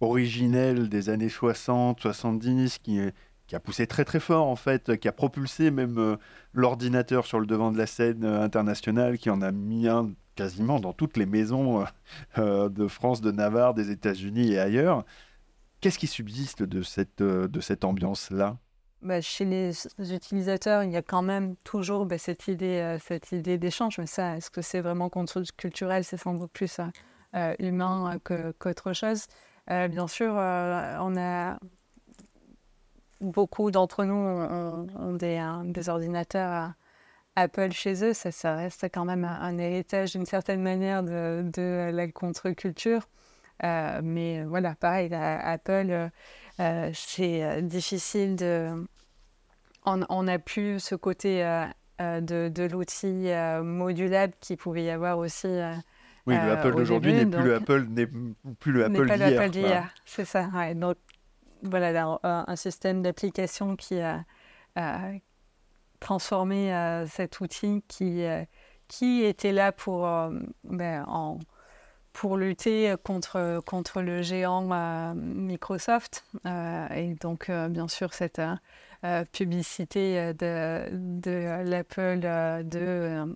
[0.00, 3.00] originelle des années 60, 70 qui,
[3.46, 6.16] qui a poussé très très fort en fait, qui a propulsé même euh,
[6.52, 10.80] l'ordinateur sur le devant de la scène euh, internationale, qui en a mis un quasiment
[10.80, 11.84] dans toutes les maisons
[12.38, 15.04] euh, de France, de Navarre, des États-Unis et ailleurs.
[15.80, 18.56] Qu'est-ce qui subsiste de cette, de cette ambiance-là?
[19.02, 23.58] Bah, chez les utilisateurs, il y a quand même toujours bah, cette idée, cette idée
[23.58, 23.98] d'échange.
[23.98, 26.80] Mais ça, est-ce que c'est vraiment contre-culturel C'est sans doute plus
[27.58, 28.18] humain
[28.58, 29.26] qu'autre chose.
[29.68, 31.58] bien sûr, on a
[33.20, 36.72] beaucoup d'entre nous ont, des, ordinateurs
[37.36, 38.12] Apple chez eux.
[38.12, 43.08] Ça, ça reste quand même un, héritage d'une certaine manière de, de la contre-culture.
[43.62, 46.10] Euh, mais voilà, pareil, Apple,
[46.60, 48.86] euh, c'est difficile de.
[49.86, 53.30] On n'a plus ce côté euh, de, de l'outil
[53.62, 55.48] modulable qui pouvait y avoir aussi.
[56.26, 58.06] oui, le Apple d'aujourd'hui n'est plus le Apple, n'est
[58.58, 59.94] plus le Apple d'hier.
[60.04, 60.48] C'est ça.
[60.54, 60.74] Ouais.
[60.74, 60.96] Donc,
[61.62, 64.24] voilà, un, système d'application qui a,
[66.00, 68.44] transformé euh, cet outil qui, euh,
[68.88, 70.30] qui était là pour, euh,
[70.64, 71.38] ben, en,
[72.12, 76.24] pour lutter contre, contre le géant Microsoft.
[76.44, 78.40] et donc, bien sûr, cette
[79.32, 83.34] publicité de, de l'Apple de,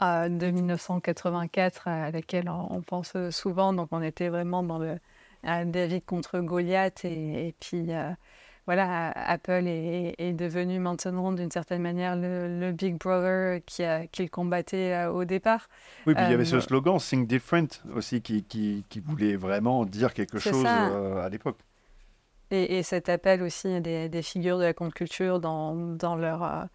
[0.00, 3.74] de 1984 à laquelle on pense souvent.
[3.74, 4.98] Donc, on était vraiment dans le
[5.42, 7.04] David contre Goliath.
[7.04, 7.90] Et, puis,
[8.68, 15.10] voilà, Apple est, devenu maintenant, d'une certaine manière, le, Big Brother qui, qu'il combattait euh,
[15.10, 15.70] au départ.
[16.06, 19.86] Oui, puis il y avait ce euh, slogan Think Different aussi qui, qui, voulait vraiment
[19.86, 21.56] dire quelque chose à l'époque.
[22.50, 26.68] Et, cet appel aussi des, des figures de la contre-culture dans, dans leur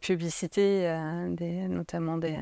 [0.00, 0.92] publicité,
[1.28, 2.36] des, notamment des,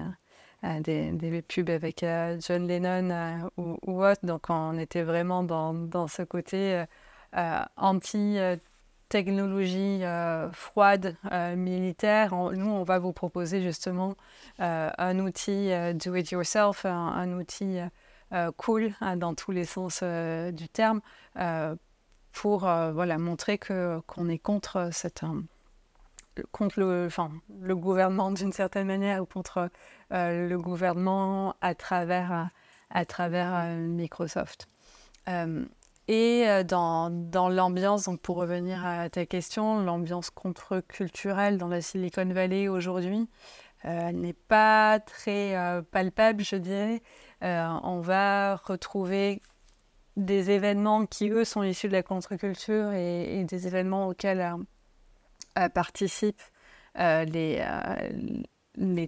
[0.63, 4.25] des, des, pubs avec euh, John Lennon euh, ou, ou, autre.
[4.25, 6.85] Donc on était vraiment dans, dans ce côté
[7.37, 7.65] euh,
[9.11, 10.03] anti-technologie
[10.53, 11.17] froide
[11.57, 12.35] militaire.
[12.35, 14.15] nous, on va vous proposer justement
[14.59, 17.81] un outil do it yourself, un, outil
[18.57, 21.01] cool hein, dans tous les sens du terme
[22.33, 25.25] pour voilà, montrer que, qu'on est contre cette
[26.53, 29.71] contre le, enfin, le gouvernement d'une certaine manière ou contre
[30.13, 32.51] euh, le gouvernement à travers,
[32.91, 34.69] à travers euh, Microsoft.
[36.11, 41.81] Euh, et dans, dans l'ambiance, donc pour revenir à ta question, l'ambiance contre-culturelle dans la
[41.81, 43.29] Silicon Valley aujourd'hui,
[43.83, 45.55] elle n'est pas très
[45.91, 47.03] palpable, je dirais.
[47.41, 49.41] on va retrouver
[50.17, 54.55] des événements qui, eux, sont issus de la contre-culture et, des événements auxquels
[55.75, 56.43] participent
[56.97, 57.65] les,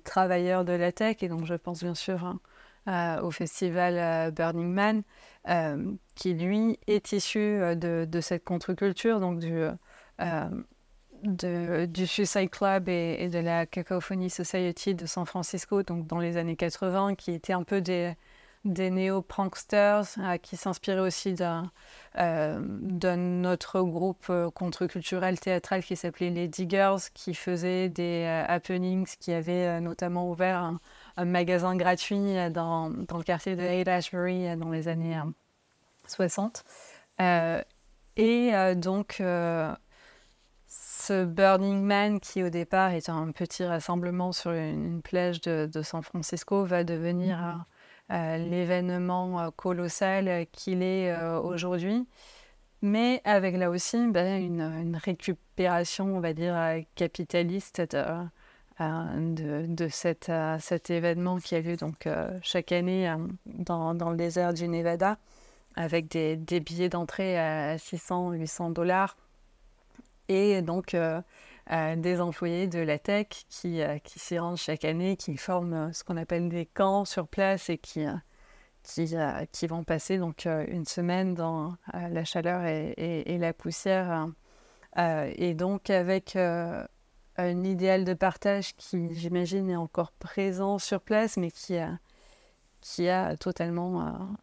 [0.05, 2.52] travailleurs de la tech, et donc je pense bien sûr hein, euh,
[2.87, 5.03] au festival euh, Burning Man,
[5.49, 9.67] euh, qui lui est issu de, cette contre-culture, donc du,
[12.07, 17.15] Suicide Club et, de la Cacophony Society de San Francisco, donc dans les années 80,
[17.15, 18.17] qui étaient un peu des,
[18.65, 20.07] néo-pranksters
[20.41, 21.73] qui s'inspiraient aussi d'un
[22.15, 29.81] d'un autre groupe contre-culturel théâtral qui s'appelait les Diggers, qui faisait des happenings, qui avait
[29.81, 30.81] notamment ouvert un,
[31.19, 35.19] magasin gratuit dans, dans, le quartier de Haight-Ashbury dans les années
[36.07, 36.65] 60.
[38.17, 39.23] et donc,
[40.67, 45.83] ce Burning Man, qui au départ est un petit rassemblement sur une, plage de, de,
[45.83, 47.65] San Francisco, va devenir mm-hmm.
[48.13, 52.07] Euh, l'événement euh, colossal euh, qu'il est aujourd'hui,
[52.83, 56.55] mais avec là aussi ben, une, récupération, on va dire,
[56.95, 58.05] capitaliste de,
[59.19, 62.09] de, cet événement qui a lieu donc,
[62.43, 63.15] chaque année
[63.47, 65.19] dans, dans, le désert du Nevada,
[65.75, 69.17] avec des, billets d'entrée à 600-800 dollars.
[70.29, 70.95] Et donc,
[71.97, 76.05] des employés de la tech qui, euh, s'y rendent chaque année, qui forment euh, ce
[76.05, 81.35] qu'on appelle des camps sur place et qui, euh, qui, vont passer donc une semaine
[81.35, 84.27] dans la chaleur et, et, la poussière.
[84.97, 86.37] et donc avec
[87.37, 91.99] un idéal de partage qui, j'imagine, est encore présent sur place, mais qui a,
[92.81, 94.37] qui a totalement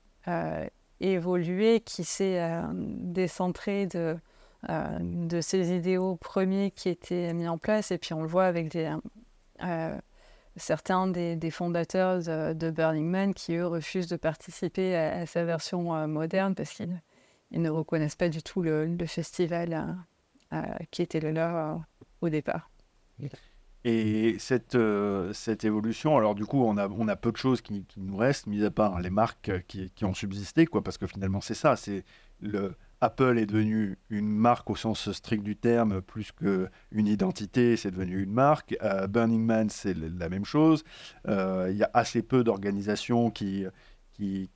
[0.99, 2.41] évolué, qui s'est
[2.73, 4.17] décentré de
[4.67, 7.91] euh, de ces idéaux premiers qui étaient mis en place.
[7.91, 9.97] Et puis on le voit avec euh,
[10.57, 16.07] certains des, fondateurs de, Burning Man qui, eux, refusent de participer à, sa version euh,
[16.07, 17.01] moderne parce qu'ils
[17.51, 19.97] ils ne reconnaissent pas du tout le, festival
[20.91, 21.81] qui était le leur
[22.21, 22.69] au départ.
[23.85, 24.77] Et cette,
[25.31, 28.47] cette évolution, alors du coup, on a, on a peu de choses qui, nous restent,
[28.47, 31.77] mis à part les marques qui, qui ont subsisté, quoi, parce que finalement, c'est ça,
[31.77, 32.03] c'est
[32.41, 37.91] le, Apple est devenu une marque au sens strict du terme, plus qu'une identité, c'est
[37.91, 38.75] devenu une marque.
[38.83, 40.83] Euh, Burning Man, c'est la même chose.
[41.27, 43.65] Euh, il y a assez peu d'organisations qui
[44.13, 44.49] qui,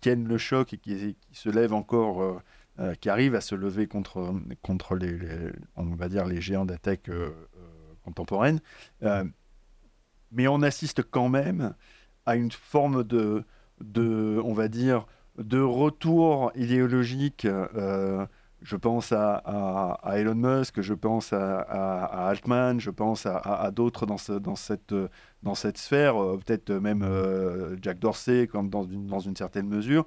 [0.00, 2.40] tiennent le choc et qui, se lèvent encore,
[2.78, 5.18] euh, qui arrivent à se lever contre, contre les,
[5.74, 6.78] on va dire, les géants la
[8.04, 8.60] contemporaine.
[10.32, 11.74] mais on assiste quand même
[12.26, 13.44] à une forme de,
[13.80, 15.06] de on va dire,
[15.38, 18.26] de retour idéologique, euh,
[18.62, 24.94] je pense à, Elon Musk, je pense à, Altman, je pense à, d'autres dans, cette,
[25.42, 29.66] dans cette sphère, euh, peut-être même euh, Jack Dorsey comme dans, une, dans une certaine
[29.66, 30.04] mesure.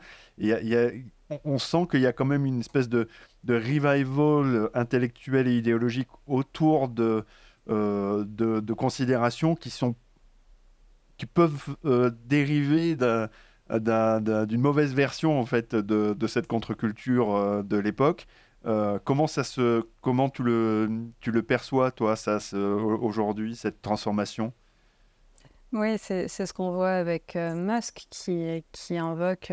[1.45, 3.07] on sent qu'il y a quand même une espèce de,
[3.47, 7.25] revival intellectuel et idéologique autour de,
[7.67, 9.95] de, considérations qui, sont,
[11.17, 11.75] qui peuvent
[12.25, 13.29] dériver d'un
[13.69, 18.27] d'une mauvaise version en fait de, cette contre-culture euh, de l'époque.
[18.65, 20.89] Euh, comment ça se, comment tu le,
[21.19, 24.53] tu le perçois toi, ça, aujourd'hui, cette transformation?
[25.73, 29.51] Oui, c'est ce qu'on voit avec euh, Musk qui, qui invoque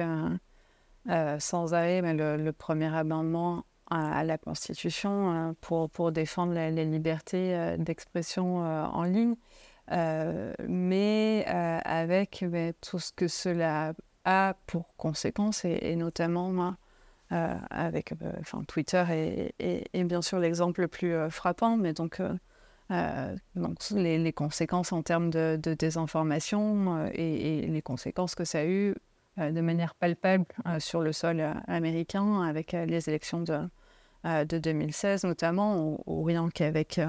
[1.38, 8.58] sans arrêt mais le, premier amendement à, la Constitution pour, pour défendre les libertés d'expression
[8.58, 9.34] en ligne.
[10.68, 12.44] mais avec
[12.80, 13.92] tout ce que cela
[14.24, 16.74] a pour conséquence, et, notamment
[17.32, 22.20] euh, avec euh, Twitter et, bien sûr l'exemple le plus euh, frappant, mais donc,
[23.54, 28.94] donc les, conséquences en termes de, désinformation et, les conséquences que ça a eu
[29.36, 30.44] de manière palpable
[30.80, 33.60] sur le sol américain avec les élections de,
[34.24, 37.00] de 2016 notamment, ou, rien qu'avec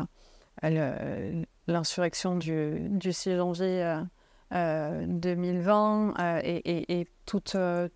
[1.67, 4.01] l'insurrection du, du 6 janvier
[4.51, 7.87] 2020 euh, euh, et, toutes, euh,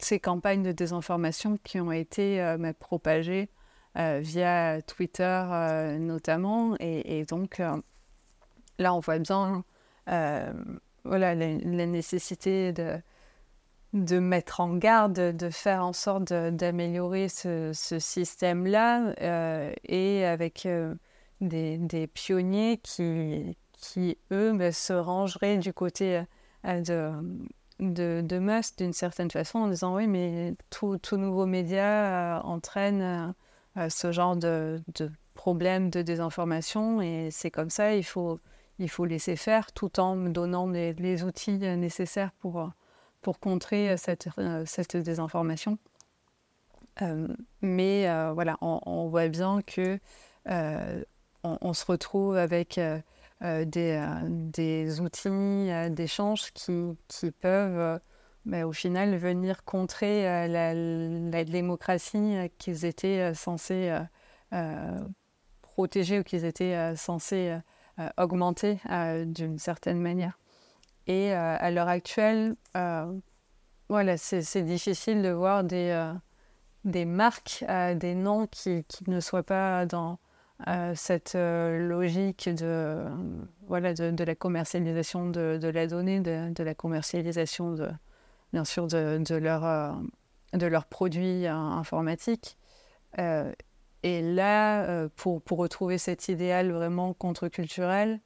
[0.00, 3.50] ces campagnes de désinformation qui ont été propagées
[3.94, 5.44] via Twitter
[5.98, 6.76] notamment.
[6.80, 7.60] Et, donc
[8.78, 9.64] là, on voit bien
[10.06, 12.98] voilà, la, nécessité de,
[13.92, 19.14] de mettre en garde, de faire en sorte d'améliorer ce, système-là
[19.84, 20.66] et avec
[21.42, 26.22] des, des, pionniers qui, qui, eux, bah, se rangeraient du côté
[26.66, 27.22] euh,
[27.80, 33.34] de, de, Musk d'une certaine façon en disant oui, mais tout, nouveau média euh, entraîne
[33.76, 38.38] euh, ce genre de, de problème de désinformation et c'est comme ça, il faut,
[38.78, 42.70] il faut laisser faire tout en donnant les, les outils nécessaires pour,
[43.22, 44.28] pour contrer cette,
[44.66, 45.78] cette désinformation.
[47.62, 49.98] mais voilà, on, voit bien que
[51.44, 52.78] on, se retrouve avec
[53.44, 57.98] euh, des, euh, des, outils euh, d'échange qui, qui, peuvent
[58.44, 63.96] mais au final venir contrer la, la, démocratie qu'ils étaient censés
[65.60, 67.56] protéger ou qu'ils étaient censés
[68.16, 68.80] augmenter
[69.26, 70.40] d'une certaine manière.
[71.06, 72.54] Et à l'heure actuelle,
[73.88, 76.12] voilà, c'est difficile de voir des,
[76.84, 77.64] des marques,
[77.96, 80.18] des noms qui, ne soient pas dans,
[80.94, 83.04] cette euh, logique de,
[83.66, 87.76] voilà, de, la commercialisation de, la donnée, de, la commercialisation,
[88.52, 89.92] bien sûr, de, leur, euh,
[90.52, 92.56] de leurs produits euh, informatiques.
[93.18, 98.20] et là, pour, retrouver cet idéal vraiment contre-culturel,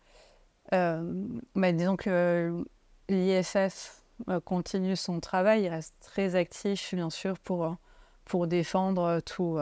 [0.72, 2.64] bah, disons que
[3.08, 4.02] l'IFF
[4.44, 7.76] continue son travail, il reste très actif, bien sûr, pour,
[8.24, 9.58] pour défendre tous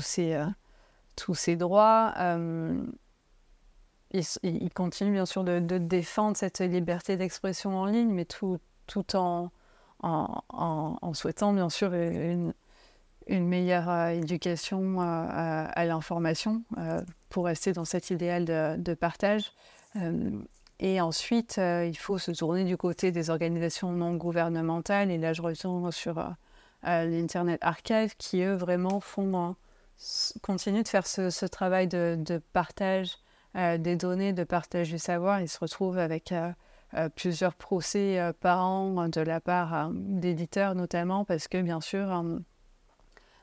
[0.00, 0.38] ces
[1.18, 2.14] tous ses droits.
[2.18, 2.80] Euh,
[4.12, 9.50] il, continue bien sûr de, défendre cette liberté d'expression en ligne, mais tout, tout en,
[10.00, 12.54] en, souhaitant bien sûr une,
[13.28, 16.62] une meilleure euh, éducation euh, à, l'information
[17.28, 19.52] pour rester dans cet idéal de, partage.
[20.80, 25.10] et ensuite, il faut se tourner du côté des organisations non gouvernementales.
[25.10, 26.22] Et là, je retourne sur
[26.82, 29.54] l'Internet Archive, qui eux vraiment font
[30.42, 33.18] continue de faire ce, travail de, partage
[33.56, 35.40] euh, des données, de partage du savoir.
[35.40, 36.52] Il se retrouve avec euh,
[36.94, 42.24] euh, plusieurs procès par an de la part d'éditeurs notamment parce que bien sûr,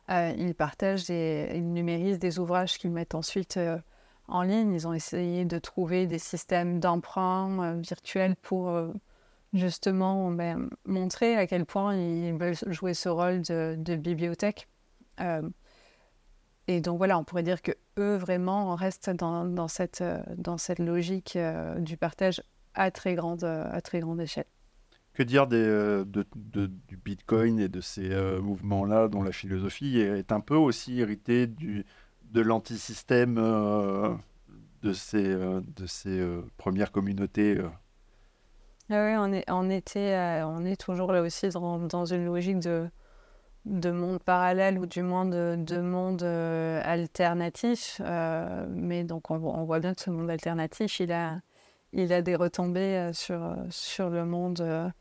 [0.09, 3.59] ils partagent et ils numérisent des ouvrages qu'ils mettent ensuite
[4.27, 4.73] en ligne.
[4.73, 8.71] Ils ont essayé de trouver des systèmes d'emprunt virtuels pour
[9.53, 14.67] justement ben, montrer à quel point ils veulent jouer ce rôle de, bibliothèque.
[16.67, 20.03] et donc voilà, on pourrait dire que eux vraiment restent dans, cette,
[20.37, 21.37] dans cette logique
[21.77, 22.43] du partage
[22.75, 24.45] à très grande, à très grande échelle.
[25.15, 26.25] Que dire euh, de,
[26.89, 31.47] du Bitcoin et de ces euh, mouvements-là dont la philosophie est, un peu aussi héritée
[31.47, 31.85] du,
[32.31, 34.13] de l'antisystème euh,
[34.83, 36.21] de ces, de ces
[36.57, 37.61] premières communautés
[38.89, 42.59] ah oui, on est, on, était, on est toujours là aussi dans, dans, une logique
[42.59, 42.87] de,
[43.63, 48.01] de monde parallèle ou du moins de, de monde alternatif.
[48.69, 51.39] mais donc on, on, voit bien que ce monde alternatif, il a,
[51.93, 54.91] il a des retombées sur, sur le monde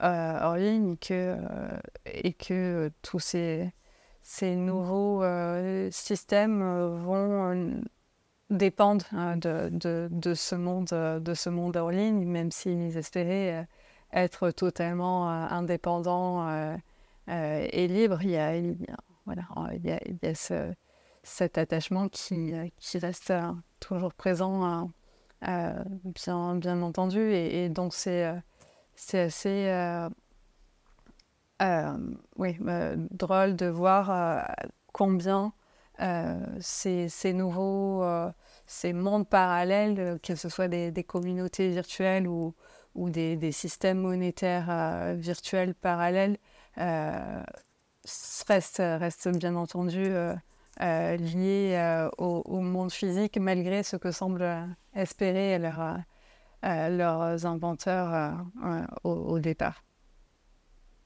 [0.00, 3.72] en ligne que, euh, et que tous ces,
[4.22, 6.62] ces nouveaux euh, systèmes
[7.04, 7.82] vont
[8.50, 13.66] dépendre hein, de, de, de, ce monde, de ce monde en ligne, même s'ils espéraient
[14.12, 16.48] être totalement indépendants
[17.28, 18.22] et libres.
[18.22, 18.52] Il y a,
[19.24, 19.42] voilà,
[19.74, 20.72] il y a, il y a ce,
[21.24, 23.32] cet attachement qui, qui reste
[23.80, 24.88] toujours présent,
[25.42, 27.18] bien, bien entendu.
[27.18, 28.32] Et, et donc, c'est
[28.96, 30.08] c'est assez euh,
[31.62, 31.96] euh,
[32.40, 34.46] euh, drôle de voir
[34.92, 35.52] combien
[36.60, 38.04] ces, nouveaux
[38.66, 42.54] ces mondes parallèles, que ce soit des, communautés virtuelles ou,
[42.96, 46.38] des, systèmes monétaires virtuels parallèles,
[46.76, 50.10] restent, restent, bien entendu
[50.80, 54.46] liés au, au, monde physique malgré ce que semble
[54.94, 55.98] espérer leur,
[56.62, 58.30] leurs inventeurs euh,
[58.64, 59.84] euh, au, départ.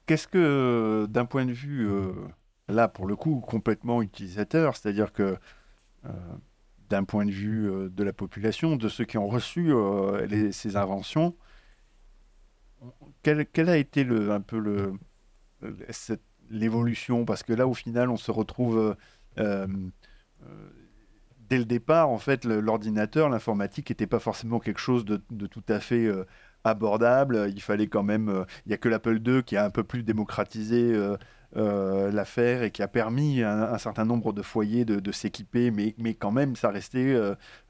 [0.05, 2.11] Qu'est-ce que, d'un point de vue, euh,
[2.67, 5.37] là pour le coup, complètement utilisateur, c'est-à-dire que
[6.89, 9.71] d'un point de vue de la population, de ceux qui ont reçu
[10.51, 11.35] ces inventions,
[13.21, 14.93] quel, quel, a été le, un peu le,
[16.49, 17.23] l'évolution?
[17.23, 18.95] Parce que là, au final, on se retrouve
[21.51, 25.81] dès le départ, en fait, l'ordinateur, l'informatique n'était pas forcément quelque chose de, tout à
[25.81, 26.25] fait euh,
[26.63, 27.51] abordable.
[27.53, 28.29] Il fallait quand même.
[28.29, 30.93] Euh, il n'y a que l'Apple II qui a un peu plus démocratisé
[31.57, 36.13] euh, l'affaire et qui a permis à un, certain nombre de foyers de, s'équiper, mais,
[36.13, 37.19] quand même, ça restait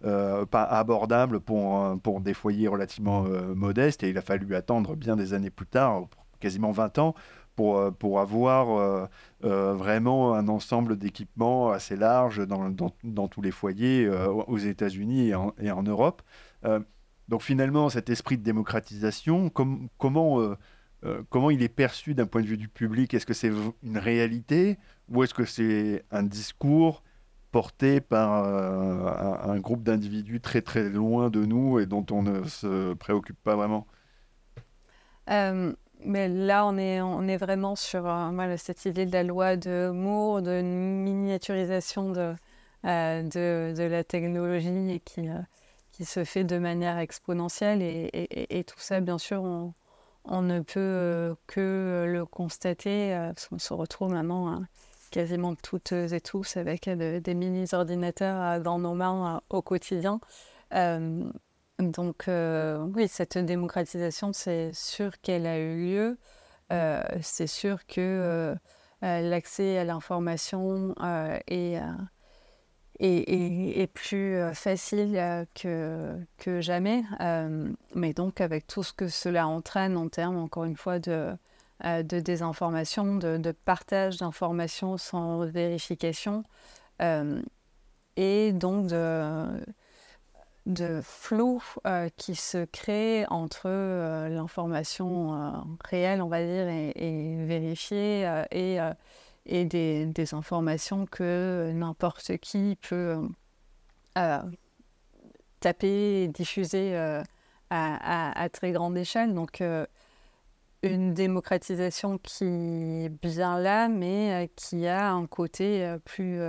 [0.04, 3.24] pas abordable pour, pour des foyers relativement
[3.56, 4.04] modestes.
[4.04, 6.04] Et il a fallu attendre bien des années plus tard,
[6.40, 7.16] quasiment 20 ans,
[7.56, 9.06] pour, euh, pour avoir euh,
[9.44, 12.70] euh, vraiment un ensemble d'équipements assez large dans,
[13.04, 15.30] dans, tous les foyers aux États-Unis
[15.60, 16.22] et en, Europe.
[17.28, 20.56] donc finalement, cet esprit de démocratisation, comment,
[21.30, 23.14] comment il est perçu d'un point de vue du public?
[23.14, 23.52] Est-ce que c'est
[23.84, 24.78] une réalité
[25.10, 27.04] ou est-ce que c'est un discours
[27.52, 32.94] porté par un, groupe d'individus très très loin de nous et dont on ne se
[32.94, 33.88] préoccupe pas vraiment?
[36.04, 40.62] Mais là, on est, vraiment sur euh, cette idée de la loi de Moore, de
[40.62, 42.34] miniaturisation de,
[42.86, 43.24] euh,
[43.74, 45.40] de, la technologie qui, euh,
[45.92, 47.82] qui se fait de manière exponentielle.
[47.82, 49.44] Et, tout ça, bien sûr,
[50.26, 54.68] on, ne peut que le constater, parce qu'on se retrouve maintenant hein,
[55.12, 60.20] quasiment toutes et tous avec des mini-ordinateurs dans nos mains au quotidien.
[61.82, 66.18] Donc euh, oui, cette démocratisation, c'est sûr qu'elle a eu lieu.
[66.72, 68.56] Euh, c'est sûr que euh,
[69.02, 70.96] l'accès à l'information
[71.48, 71.82] est,
[73.94, 77.04] plus facile que, jamais.
[77.96, 81.36] mais donc avec tout ce que cela entraîne en termes, encore une fois, de,
[82.04, 86.44] désinformation, de, de partage d'informations sans vérification,
[88.18, 89.46] et donc de
[90.74, 95.52] de flou euh, qui se crée entre euh, l'information euh,
[95.84, 98.80] réelle, on va dire, et, vérifiée, et,
[99.46, 103.18] et des, informations que n'importe qui peut
[105.60, 106.96] taper et diffuser
[107.70, 109.34] à, à, très grande échelle.
[109.34, 109.64] Donc,
[110.84, 116.40] une démocratisation qui est bien là, mais qui a un côté plus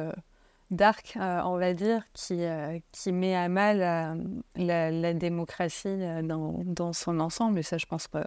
[0.72, 7.20] dark, euh, on va dire, qui, euh, met à mal euh, la, démocratie dans, son
[7.20, 7.60] ensemble.
[7.60, 8.18] Et ça, je pense que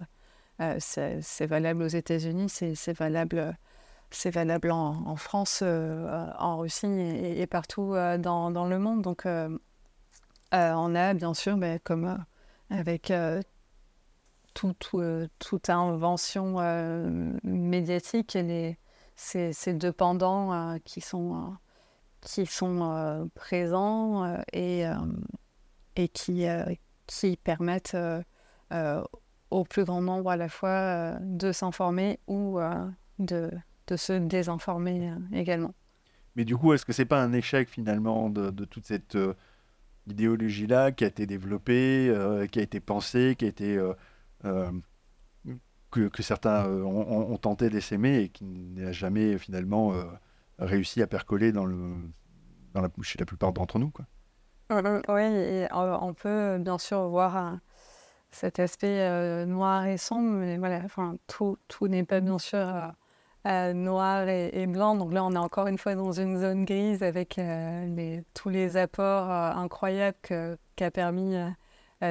[0.80, 3.58] c'est valable aux États-Unis, c'est valable,
[4.12, 9.02] c'est valable en, France, en Russie et, partout dans, le monde.
[9.02, 9.24] Donc,
[10.52, 12.24] on a bien sûr, ben, comme
[12.70, 13.12] avec
[14.54, 14.76] tout,
[15.40, 16.56] toute invention
[17.44, 18.38] médiatique,
[19.16, 21.58] ces deux pendants qui sont
[22.26, 24.96] qui sont euh, présents euh, et, euh,
[25.96, 26.46] et qui,
[27.08, 27.96] qui permettent
[29.52, 32.60] au plus grand nombre à la fois de s'informer ou
[33.20, 33.52] de,
[33.88, 35.74] de, se désinformer également.
[36.36, 39.18] Mais du coup, est-ce que c'est pas un échec finalement de, toute cette
[40.08, 42.14] idéologie-là qui a été développée,
[42.52, 43.80] qui a été pensée, qui a été
[44.44, 49.94] que, que, certains ont, ont, tenté d'essaimer et qui n'a jamais finalement
[50.60, 53.90] réussi à percoler dans la, chez la plupart d'entre nous.
[53.90, 54.06] Quoi.
[54.70, 57.58] Oui, on peut bien sûr voir
[58.32, 60.82] cet aspect noir et sombre, mais voilà,
[61.28, 62.68] tout, tout n'est pas bien sûr
[63.46, 64.96] noir et, blanc.
[64.96, 67.40] Donc là, on est encore une fois dans une zone grise avec
[68.34, 70.18] tous les apports incroyables
[70.76, 71.36] qu'a permis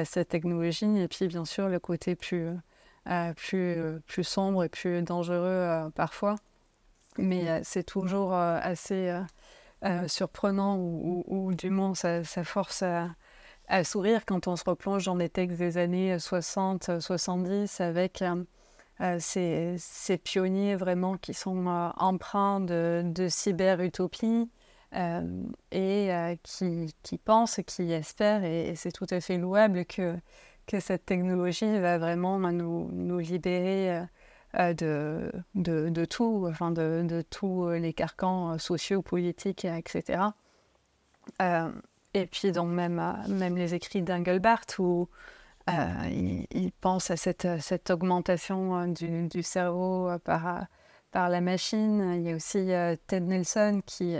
[0.05, 0.97] cette technologie.
[0.99, 2.53] Et puis, bien sûr, le côté plus
[4.23, 6.35] sombre et plus dangereux parfois.
[7.17, 9.13] Mais c'est toujours assez
[10.07, 15.57] surprenant ou, du moins ça, force à, sourire quand on se replonge dans les textes
[15.57, 18.23] des années 60-70 avec
[19.19, 24.49] ces, pionniers vraiment qui sont empreints de, de cyber-utopie
[25.71, 30.17] et qui, pensent, qui espèrent, et, c'est tout à fait louable que,
[30.79, 34.03] cette technologie va vraiment nous, nous libérer euh,
[34.55, 40.23] de, de, de, tout, enfin de, de, tous les carcans euh, sociaux, politiques, etc.
[41.41, 41.71] Euh,
[42.13, 45.09] et puis donc même, même les écrits d'Engelbart où
[45.67, 50.67] il, pense à cette, cette augmentation du, cerveau par,
[51.11, 52.13] par la machine.
[52.15, 52.69] Il y a aussi
[53.07, 54.15] Ted Nelson qui,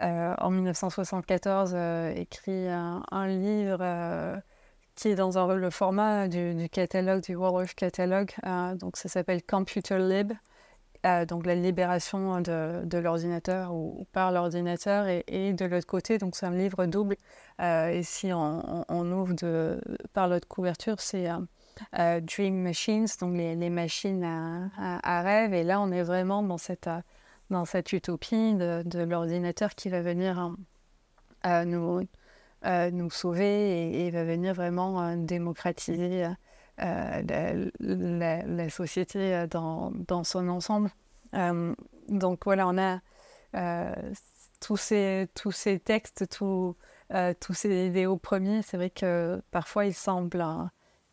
[0.00, 1.74] en 1974,
[2.16, 4.42] écrit un livre
[4.94, 8.30] qui est dans un, le format du, catalogue, du World Catalogue.
[8.46, 10.32] Euh, donc ça s'appelle Computer Lib,
[11.04, 15.06] euh, donc la libération de, de l'ordinateur ou, par l'ordinateur.
[15.08, 17.16] Et, de l'autre côté, donc c'est un livre double.
[17.60, 19.80] Euh, et si on, ouvre de,
[20.12, 21.28] par l'autre couverture, c'est
[21.92, 24.70] Dream Machines, donc les, les machines à,
[25.02, 25.54] à, rêve.
[25.54, 26.88] Et là, on est vraiment dans cette,
[27.50, 30.54] dans cette utopie de, de l'ordinateur qui va venir
[31.66, 32.06] nous
[32.64, 36.26] nous sauver et, va venir vraiment euh, démocratiser
[36.80, 40.90] euh, la, société euh, dans, dans, son ensemble.
[42.08, 43.00] donc voilà, on a
[44.60, 46.76] tous, ces, tous ces textes, tous
[47.54, 48.62] ces idéaux premiers.
[48.62, 50.44] C'est vrai que parfois ils semblent,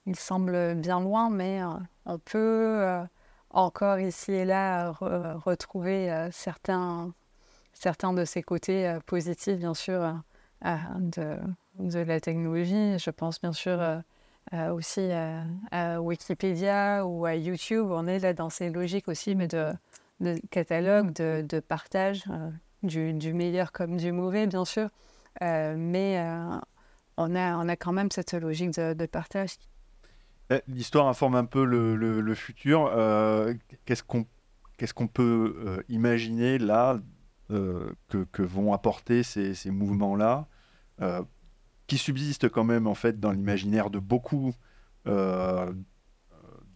[0.05, 1.61] ils bien loin, mais
[2.05, 3.03] on peut
[3.49, 7.13] encore ici et là retrouver certains,
[7.73, 10.21] certains de ces côtés positifs, bien sûr,
[10.63, 11.37] de,
[11.79, 12.99] de, la technologie.
[12.99, 14.01] Je pense bien sûr
[14.53, 15.09] euh, aussi
[15.71, 17.87] à, Wikipédia ou à YouTube.
[17.89, 19.73] On est là dans ces logiques aussi, mais de,
[20.49, 22.49] catalogue, de, partage, euh,
[22.83, 24.89] du, meilleur comme du mauvais, bien sûr.
[25.41, 26.21] Euh, mais
[27.15, 29.51] on, a, on a quand même cette logique de, partage.
[30.49, 32.91] Eh, l'histoire informe un peu le, le, futur.
[33.85, 34.25] Qu'est-ce qu'on
[34.77, 36.99] qu'est-ce qu'on peut imaginer là
[37.47, 40.47] que, vont apporter ces mouvements-là?
[41.01, 41.21] Euh,
[41.87, 44.53] qui subsiste quand même en fait dans l'imaginaire de beaucoup
[45.07, 45.73] euh,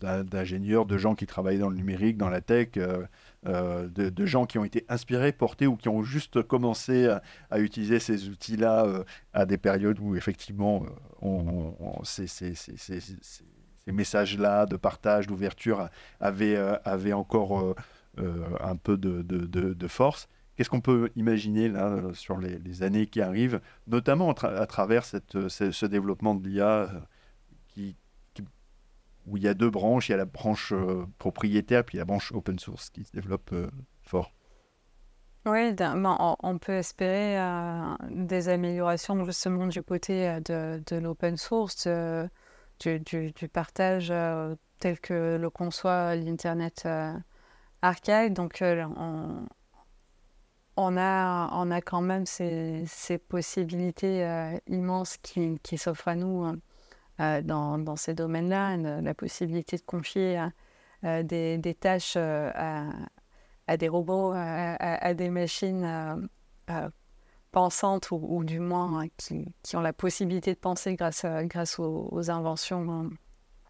[0.01, 4.59] d'ingénieurs, de gens qui travaillent dans le numérique, dans la tech, euh, de, gens qui
[4.59, 7.07] ont été inspirés, portés ou qui ont juste commencé
[7.49, 10.85] à, utiliser ces outils-là à des périodes où effectivement
[12.03, 12.53] ces,
[13.87, 15.87] messages-là de partage, d'ouverture
[16.19, 17.75] avaient, encore
[18.17, 20.27] un peu de force.
[20.55, 25.49] Qu'est-ce qu'on peut imaginer là euh, sur les, années qui arrivent, notamment à, travers cette,
[25.49, 26.99] ce, développement de l'IA euh,
[27.67, 27.97] qui,
[29.27, 32.05] où il y a deux branches, il y a la branche euh, propriétaire puis la
[32.05, 33.53] branche open source qui se développe
[34.01, 34.31] fort.
[35.45, 37.37] Oui, ben, on peut espérer
[38.09, 41.87] des améliorations justement du côté de, de l'open source,
[42.79, 44.11] du, du, du, partage
[44.79, 46.87] tel que le conçoit l'Internet
[47.83, 48.33] archive.
[48.33, 49.45] Donc, on,
[50.77, 52.85] on a, on a quand même ces,
[53.29, 56.57] possibilités euh, immenses qui, s'offrent à nous hein,
[57.19, 58.77] euh, dans, ces domaines-là.
[59.01, 60.43] La possibilité de confier
[61.03, 62.87] euh, des, tâches à,
[63.77, 66.29] des robots, à, des machines
[67.51, 72.91] pensantes ou, du moins hein, qui, ont la possibilité de penser grâce, grâce aux, inventions
[72.91, 73.09] hein,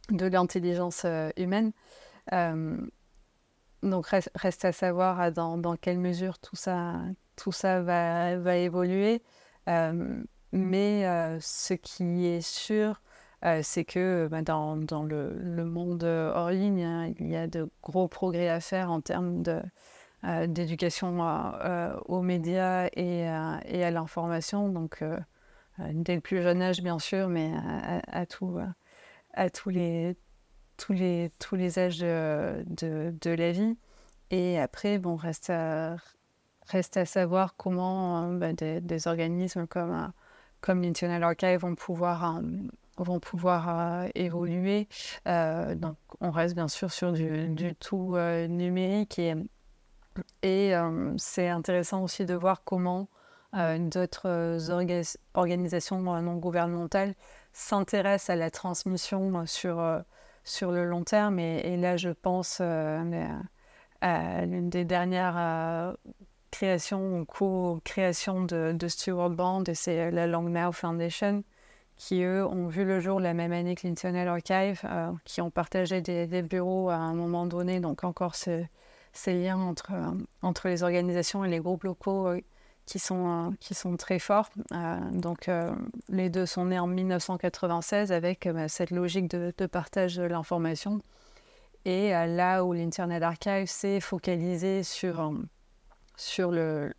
[0.09, 1.05] de l'intelligence
[1.37, 1.71] humaine.
[3.85, 6.95] Donc reste, à savoir euh, dans, dans, quelle mesure tout ça,
[7.35, 9.21] tout ça va, va évoluer.
[9.69, 13.01] Euh, mais euh, ce qui est sûr,
[13.61, 17.69] c'est que bah, dans, dans le, le, monde hors ligne, hein, il y a de
[17.83, 19.43] gros progrès à faire en termes
[20.47, 21.19] d'éducation
[22.07, 23.19] aux médias et,
[23.65, 24.69] et à l'information.
[24.69, 25.03] Donc
[25.77, 27.51] dès le plus jeune âge, bien sûr, mais
[28.07, 28.57] à, tout,
[29.35, 30.17] à tous les
[30.77, 32.63] tous, les, tous les âges de,
[33.21, 33.77] de, la vie.
[34.31, 35.95] Et après, bon, reste à,
[36.67, 40.11] reste à savoir comment bah, des, organismes comme,
[40.61, 42.41] comme l'Internet Archive vont pouvoir
[42.97, 44.87] vont pouvoir évoluer.
[45.25, 48.15] donc, on reste bien sûr sur du, du tout
[48.47, 49.19] numérique
[50.41, 50.73] et
[51.17, 53.09] c'est intéressant aussi de voir comment
[53.53, 54.69] d'autres
[55.33, 57.15] organisations non gouvernementales
[57.53, 60.03] s'intéressent à la transmission sur,
[60.45, 61.39] sur le long terme.
[61.39, 65.97] Et, là, je pense à l'une des dernières
[66.51, 71.43] créations ou co-créations de, de Stewart Band, et c'est la Long Now Foundation,
[71.97, 75.49] qui eux ont vu le jour la même année que l'Internet Archive, euh, qui ont
[75.49, 78.69] partagé des, bureaux à un moment donné, donc encore ces
[79.27, 82.41] liens entre, euh, entre les organisations et les groupes locaux euh,
[82.85, 84.49] qui, sont, qui sont très forts.
[85.11, 85.49] donc
[86.09, 91.01] les deux sont nés en 1996 avec bah, cette logique de, partage de l'information.
[91.85, 95.33] Et là où l'Internet Archive s'est focalisé sur,
[96.15, 96.93] sur le,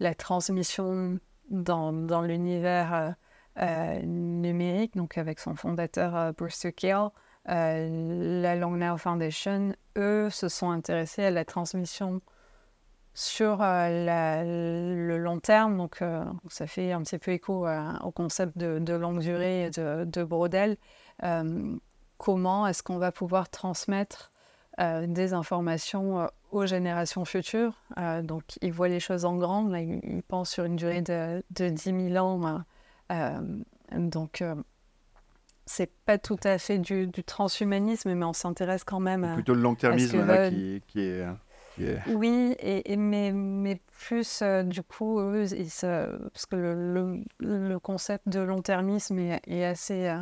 [0.00, 1.18] la transmission
[1.50, 3.14] dans, dans l'univers
[3.60, 6.32] euh, numérique, donc avec son fondateur euh,
[6.76, 7.08] Kill,
[7.48, 12.20] euh, la Long Now Foundation, eux, se sont intéressés à la transmission
[13.14, 15.76] sur le long terme.
[15.76, 16.02] Donc,
[16.48, 20.76] ça fait un petit peu écho au concept de, longue durée de, de Brodel.
[22.16, 24.30] comment est-ce qu'on va pouvoir transmettre
[24.78, 27.82] des informations aux générations futures?
[28.22, 29.68] Donc, ils voient les choses en grand.
[29.74, 32.62] ils, pensent sur une durée de, de 10 000 ans
[33.10, 33.40] euh,
[33.96, 34.54] donc, euh,
[35.66, 39.34] c'est pas tout à fait du, transhumanisme, mais on s'intéresse quand même à.
[39.34, 41.26] Plutôt le long-termisme là, qui, est.
[42.08, 45.44] Oui, et, mais, mais plus euh, du coup, eux,
[46.32, 50.12] parce que le, le, concept de long-termisme est, assez,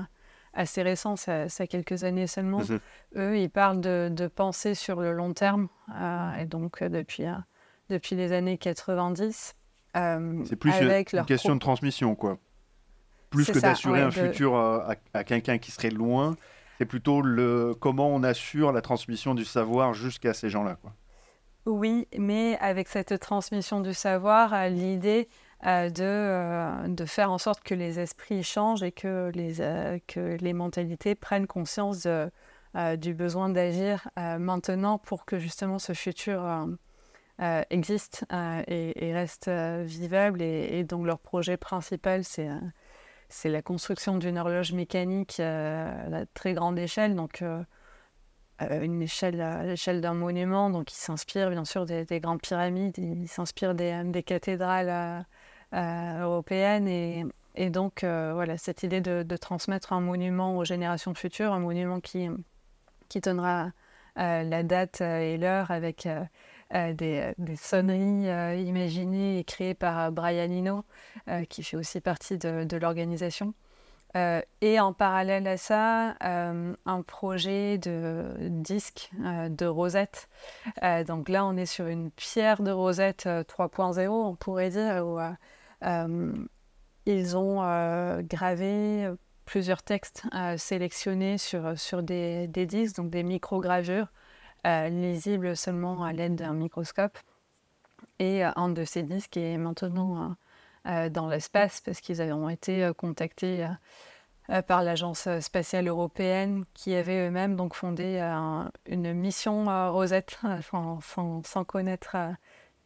[0.52, 2.60] assez récent, ça, ça, a quelques années seulement.
[2.60, 2.80] Mhm.
[3.16, 5.68] Eux, ils parlent de, de, penser sur le long terme,
[6.38, 7.24] et donc depuis,
[7.88, 9.54] depuis les années 90.
[9.94, 12.38] c'est plus une, question de transmission, quoi
[13.30, 16.36] plus que d'assurer un futur à, quelqu'un qui serait loin,
[16.78, 20.78] c'est plutôt le comment on assure la transmission du savoir jusqu'à ces gens-là.
[21.66, 25.28] Oui, mais avec cette transmission du savoir, l'idée
[25.66, 29.98] euh, de, euh, de faire en sorte que les esprits changent et que les, euh,
[30.06, 32.06] que les mentalités prennent conscience
[32.98, 36.68] du besoin d'agir maintenant pour que justement ce futur
[37.70, 38.26] existe
[38.68, 40.42] et, reste vivable.
[40.42, 42.50] Et, donc leur projet principal, c'est
[43.28, 47.42] c'est la construction d'une horloge mécanique à très grande échelle, donc
[48.62, 53.28] euh, une échelle à l'échelle d'un monument, donc s'inspire bien sûr des, grandes pyramides, il
[53.28, 55.24] s'inspire des, des, cathédrales
[55.74, 56.88] euh, européennes.
[56.88, 62.00] Et, et donc voilà cette idée de, transmettre un monument aux générations futures, un monument
[62.00, 62.28] qui,
[63.08, 63.72] qui donnera
[64.16, 66.06] la date et l'heure avec
[66.74, 70.84] euh, des, sonneries euh, imaginées et créées par Brian Eno,
[71.28, 73.54] euh, qui fait aussi partie de, l'organisation.
[74.60, 80.28] Et en parallèle à ça, un projet de disque de Rosette.
[81.06, 85.18] donc là, on est sur une pierre de Rosette 3.0, on pourrait dire, où
[87.06, 89.10] ils ont gravé
[89.44, 90.24] plusieurs textes
[90.56, 94.08] sélectionnés sur, sur des, des disques, donc des micro-gravures
[94.66, 97.18] euh, lisible seulement à l'aide d'un microscope.
[98.18, 100.34] Et euh, un de ces disques est maintenant euh,
[101.10, 103.66] dans l'espace parce qu'ils ont été contactés
[104.66, 108.18] par l'agence spatiale européenne qui avait eux-mêmes donc fondé
[108.86, 110.38] une mission Rosette
[110.70, 112.16] sans, connaître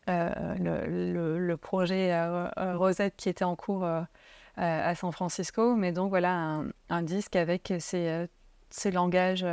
[0.06, 2.14] le, projet
[2.56, 3.84] Rosette qui était en cours
[4.56, 5.74] à San Francisco.
[5.76, 8.28] Mais donc voilà un, disque avec ces,
[8.92, 9.44] langages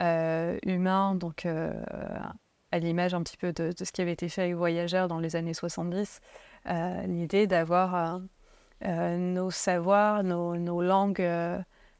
[0.00, 1.72] euh, humain, donc euh,
[2.72, 5.36] à l'image un petit peu de, ce qui avait été fait avec Voyageurs dans les
[5.36, 8.20] années 70, euh, l'idée d'avoir
[8.82, 11.28] nos savoirs, nos, langues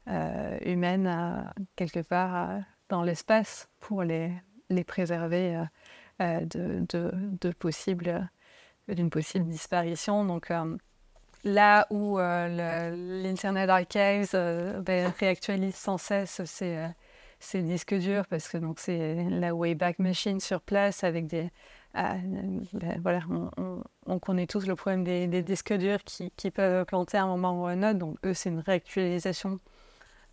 [0.07, 2.59] humaines quelque part
[2.89, 4.31] dans l'espace pour les,
[4.85, 5.63] préserver
[6.19, 8.29] de, possible,
[8.87, 10.25] d'une possible disparition.
[10.25, 10.51] Donc,
[11.43, 16.87] là où l'Internet Archives ben, réactualise sans cesse ces,
[17.39, 21.49] ces disques durs parce que c'est la Wayback Machine sur place avec des
[21.95, 23.21] ben, voilà
[24.05, 27.61] on, connaît tous le problème des, disques durs qui, qui, peuvent planter à un moment
[27.61, 27.99] ou à un autre.
[27.99, 29.59] Donc eux c'est une réactualisation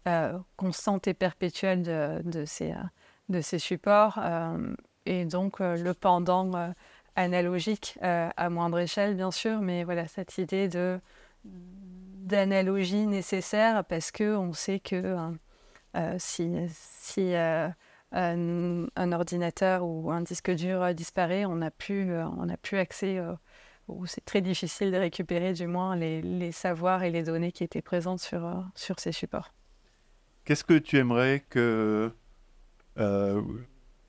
[0.09, 2.75] euh, constante et perpétuelle de, de, ces,
[3.29, 4.19] de ces supports.
[4.19, 4.75] Euh,
[5.07, 6.73] et donc euh, le pendant
[7.15, 10.99] analogique à moindre échelle bien sûr mais voilà cette idée de
[11.45, 15.17] d'analogie nécessaire parce que on sait que
[16.19, 17.35] si, si
[18.13, 23.21] un, ordinateur ou un disque dur disparaît, on n'a plus, on plus accès
[23.89, 27.65] ou c'est très difficile de récupérer du moins les, les, savoirs et les données qui
[27.65, 29.53] étaient présentes sur, sur ces supports.
[30.45, 32.11] Qu'est-ce que tu aimerais que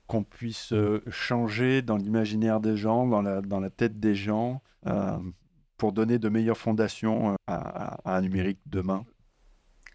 [0.06, 0.74] qu'on puisse
[1.10, 4.62] changer dans l'imaginaire des gens, dans la, dans la tête des gens,
[5.78, 9.04] pour donner de meilleures fondations à, à un numérique demain?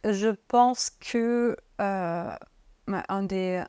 [0.03, 3.63] Je pense que un des,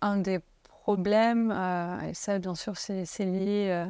[0.00, 0.40] un des
[0.88, 3.86] problèmes, euh, et ça bien sûr c'est lié euh,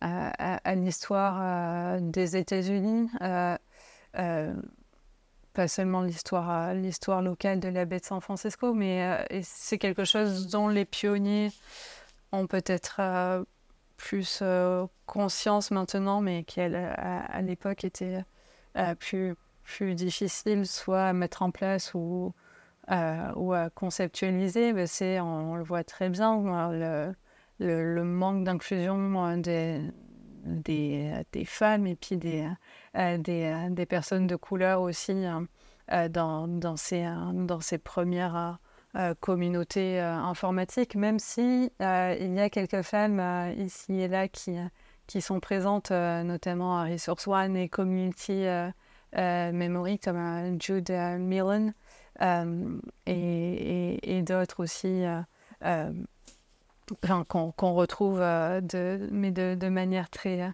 [0.00, 3.10] à, l'histoire euh, des États-Unis,
[5.52, 10.68] pas seulement l'histoire locale de la baie de San Francisco, mais c'est quelque chose dont
[10.68, 11.50] les pionniers
[12.32, 13.44] ont peut-être
[13.98, 14.42] plus
[15.04, 18.24] conscience maintenant, mais qui à, l'époque était
[18.98, 22.32] plus, plus difficile soit à mettre en place ou
[22.90, 27.14] euh, ou à conceptualiser, ben, c'est, on, le voit très bien, le,
[27.60, 29.80] le, manque d'inclusion euh,
[30.44, 32.48] des, femmes et puis des,
[32.96, 35.24] euh, personnes de couleur aussi
[36.76, 38.58] ces, dans ces premières
[39.20, 43.22] communautés informatiques, même si il y a quelques femmes
[43.58, 44.56] ici et là qui,
[45.06, 48.44] qui sont présentes, notamment à Resource One et Community
[49.14, 51.74] Memory, comme Jude Millen.
[52.20, 55.20] Euh, et, d'autres aussi euh,
[55.64, 55.92] euh,
[57.26, 60.52] qu'on retrouve de, mais de, manière très,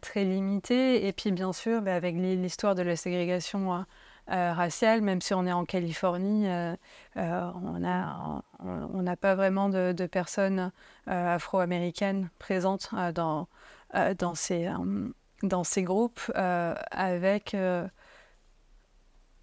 [0.00, 1.06] très limitée.
[1.06, 3.84] Et puis bien sûr, bah, avec l'histoire de la ségrégation
[4.28, 6.46] raciale, même si on est en Californie,
[7.16, 10.72] on n'a pas vraiment de, personnes
[11.06, 13.48] afro-américaines présentes dans,
[14.18, 14.68] dans, ces,
[15.42, 17.56] dans ces groupes, avec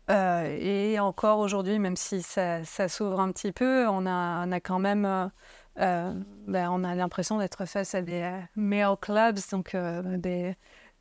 [0.10, 5.06] euh, et encore aujourd'hui, même si ça, s'ouvre un petit peu, on a, quand même,
[5.06, 5.28] euh,
[5.80, 6.14] euh,
[6.48, 9.76] ben, on a l'impression d'être face à des male clubs, donc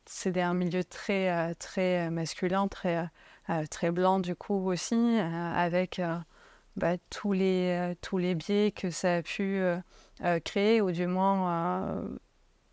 [0.05, 3.09] c'est un milieu très, très masculin, très,
[3.71, 5.99] très blanc du coup aussi, avec
[6.75, 9.61] ben, tous, les, tous les biais que ça a pu
[10.45, 12.03] créer, ou du moins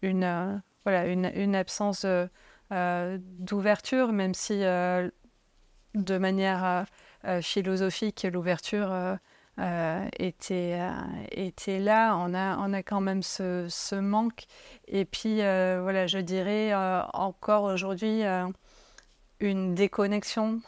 [0.03, 2.05] une, voilà, une absence
[2.70, 4.62] d'ouverture, même si
[5.97, 6.82] de manière euh,
[7.24, 8.88] euh, philosophique, l'ouverture
[9.59, 10.78] euh, était,
[11.30, 12.14] était là.
[12.16, 14.44] On a, on a quand même ce, ce manque.
[14.86, 16.72] Et puis, voilà, je dirais
[17.14, 18.22] encore aujourd'hui
[19.40, 20.61] une déconnexion,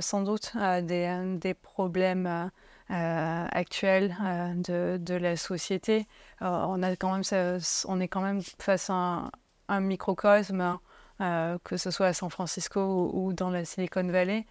[0.00, 2.50] sans doute, des, problèmes.
[2.88, 4.16] actuels
[4.54, 6.06] de, de, la société.
[6.40, 7.58] on, a quand même,
[7.88, 9.30] on est quand même face à un,
[9.68, 10.78] un microcosme,
[11.18, 14.46] que ce soit à San Francisco ou dans la Silicon Valley,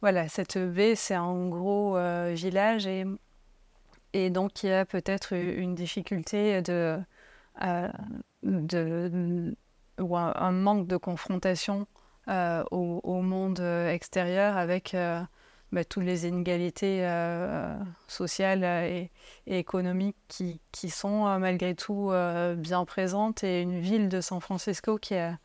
[0.00, 3.04] voilà, cette baie, c'est un gros euh, village et,
[4.12, 6.98] et donc il y a peut-être une difficulté de,
[7.62, 7.88] euh,
[8.44, 9.56] de,
[9.98, 11.86] ou un, manque de confrontation
[12.28, 14.94] euh, au, monde extérieur avec
[15.72, 17.04] bah, toutes les inégalités
[18.06, 19.10] sociales et,
[19.48, 22.12] économiques qui, qui sont malgré tout
[22.56, 25.38] bien présentes et une ville de San Francisco qui a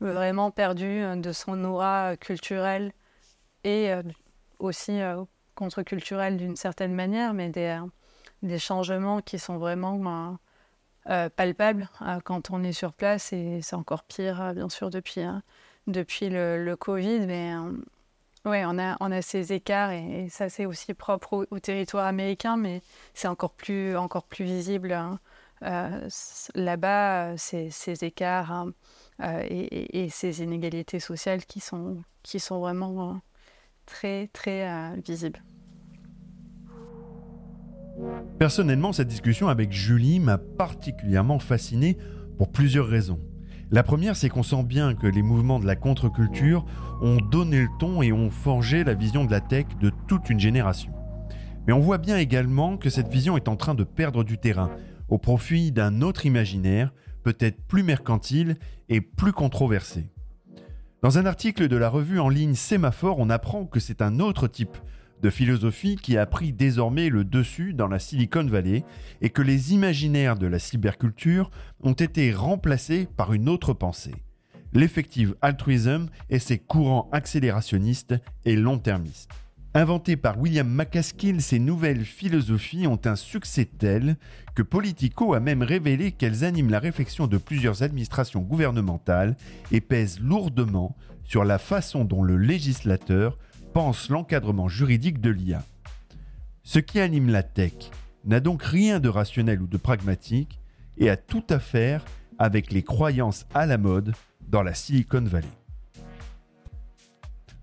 [0.00, 2.92] vraiment perdu de son aura culturelle
[3.64, 4.02] et euh,
[4.58, 7.86] aussi euh, contre-culturel d'une certaine manière, mais des, euh,
[8.42, 10.38] des, changements qui sont vraiment
[11.36, 11.88] palpables
[12.24, 13.32] quand on est sur place.
[13.32, 15.22] Et c'est encore pire, bien sûr, depuis,
[15.86, 17.26] depuis le, Covid.
[17.26, 17.52] Mais
[18.44, 22.56] ouais, on a, on a ces écarts et, ça, c'est aussi propre au, territoire américain,
[22.56, 22.80] mais
[23.12, 24.92] c'est encore plus, encore plus visible.
[24.92, 25.18] Hein.
[26.54, 28.72] Là-bas, ces, ces, écarts hein,
[29.42, 33.20] et, et, ces inégalités sociales qui sont, qui sont vraiment
[33.90, 35.42] très, très euh, visible.
[38.38, 41.98] Personnellement, cette discussion avec Julie m'a particulièrement fasciné
[42.38, 43.20] pour plusieurs raisons.
[43.70, 46.64] La première, c'est qu'on sent bien que les mouvements de la contre-culture
[47.02, 50.40] ont donné le ton et ont forgé la vision de la tech de toute une
[50.40, 50.92] génération.
[51.66, 54.70] Mais on voit bien également que cette vision est en train de perdre du terrain
[55.08, 58.56] au profit d'un autre imaginaire, peut-être plus mercantile
[58.88, 60.08] et plus controversé.
[61.02, 64.48] Dans un article de la revue en ligne Sémaphore, on apprend que c'est un autre
[64.48, 64.76] type
[65.22, 68.84] de philosophie qui a pris désormais le dessus dans la Silicon Valley
[69.22, 71.50] et que les imaginaires de la cyberculture
[71.82, 74.14] ont été remplacés par une autre pensée.
[74.74, 79.30] L'effective altruism et ses courants accélérationnistes et long-termistes.
[79.72, 84.16] Inventées par William McCaskill, ces nouvelles philosophies ont un succès tel
[84.56, 89.36] que Politico a même révélé qu'elles animent la réflexion de plusieurs administrations gouvernementales
[89.70, 93.38] et pèsent lourdement sur la façon dont le législateur
[93.72, 95.62] pense l'encadrement juridique de l'IA.
[96.64, 97.74] Ce qui anime la tech
[98.24, 100.58] n'a donc rien de rationnel ou de pragmatique
[100.98, 102.04] et a tout à faire
[102.40, 104.14] avec les croyances à la mode
[104.48, 105.59] dans la Silicon Valley.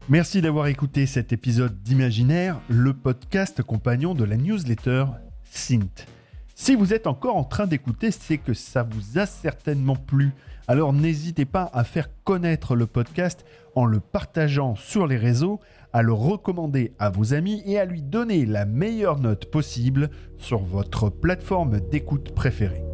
[0.10, 5.03] Merci d'avoir écouté cet épisode d'Imaginaire, le podcast compagnon de la newsletter
[5.43, 6.08] Synth.
[6.55, 10.32] Si vous êtes encore en train d'écouter, c'est que ça vous a certainement plu.
[10.70, 13.45] Alors n'hésitez pas à faire connaître le podcast
[13.76, 15.60] en le partageant sur les réseaux,
[15.91, 20.60] à le recommander à vos amis et à lui donner la meilleure note possible sur
[20.60, 22.86] votre plateforme d'écoute préférée.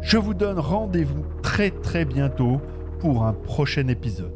[0.00, 2.62] Je vous donne rendez-vous très très bientôt
[3.00, 4.32] pour un prochain épisode.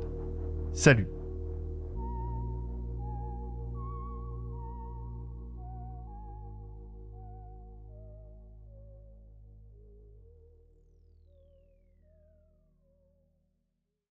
[0.74, 1.08] Salut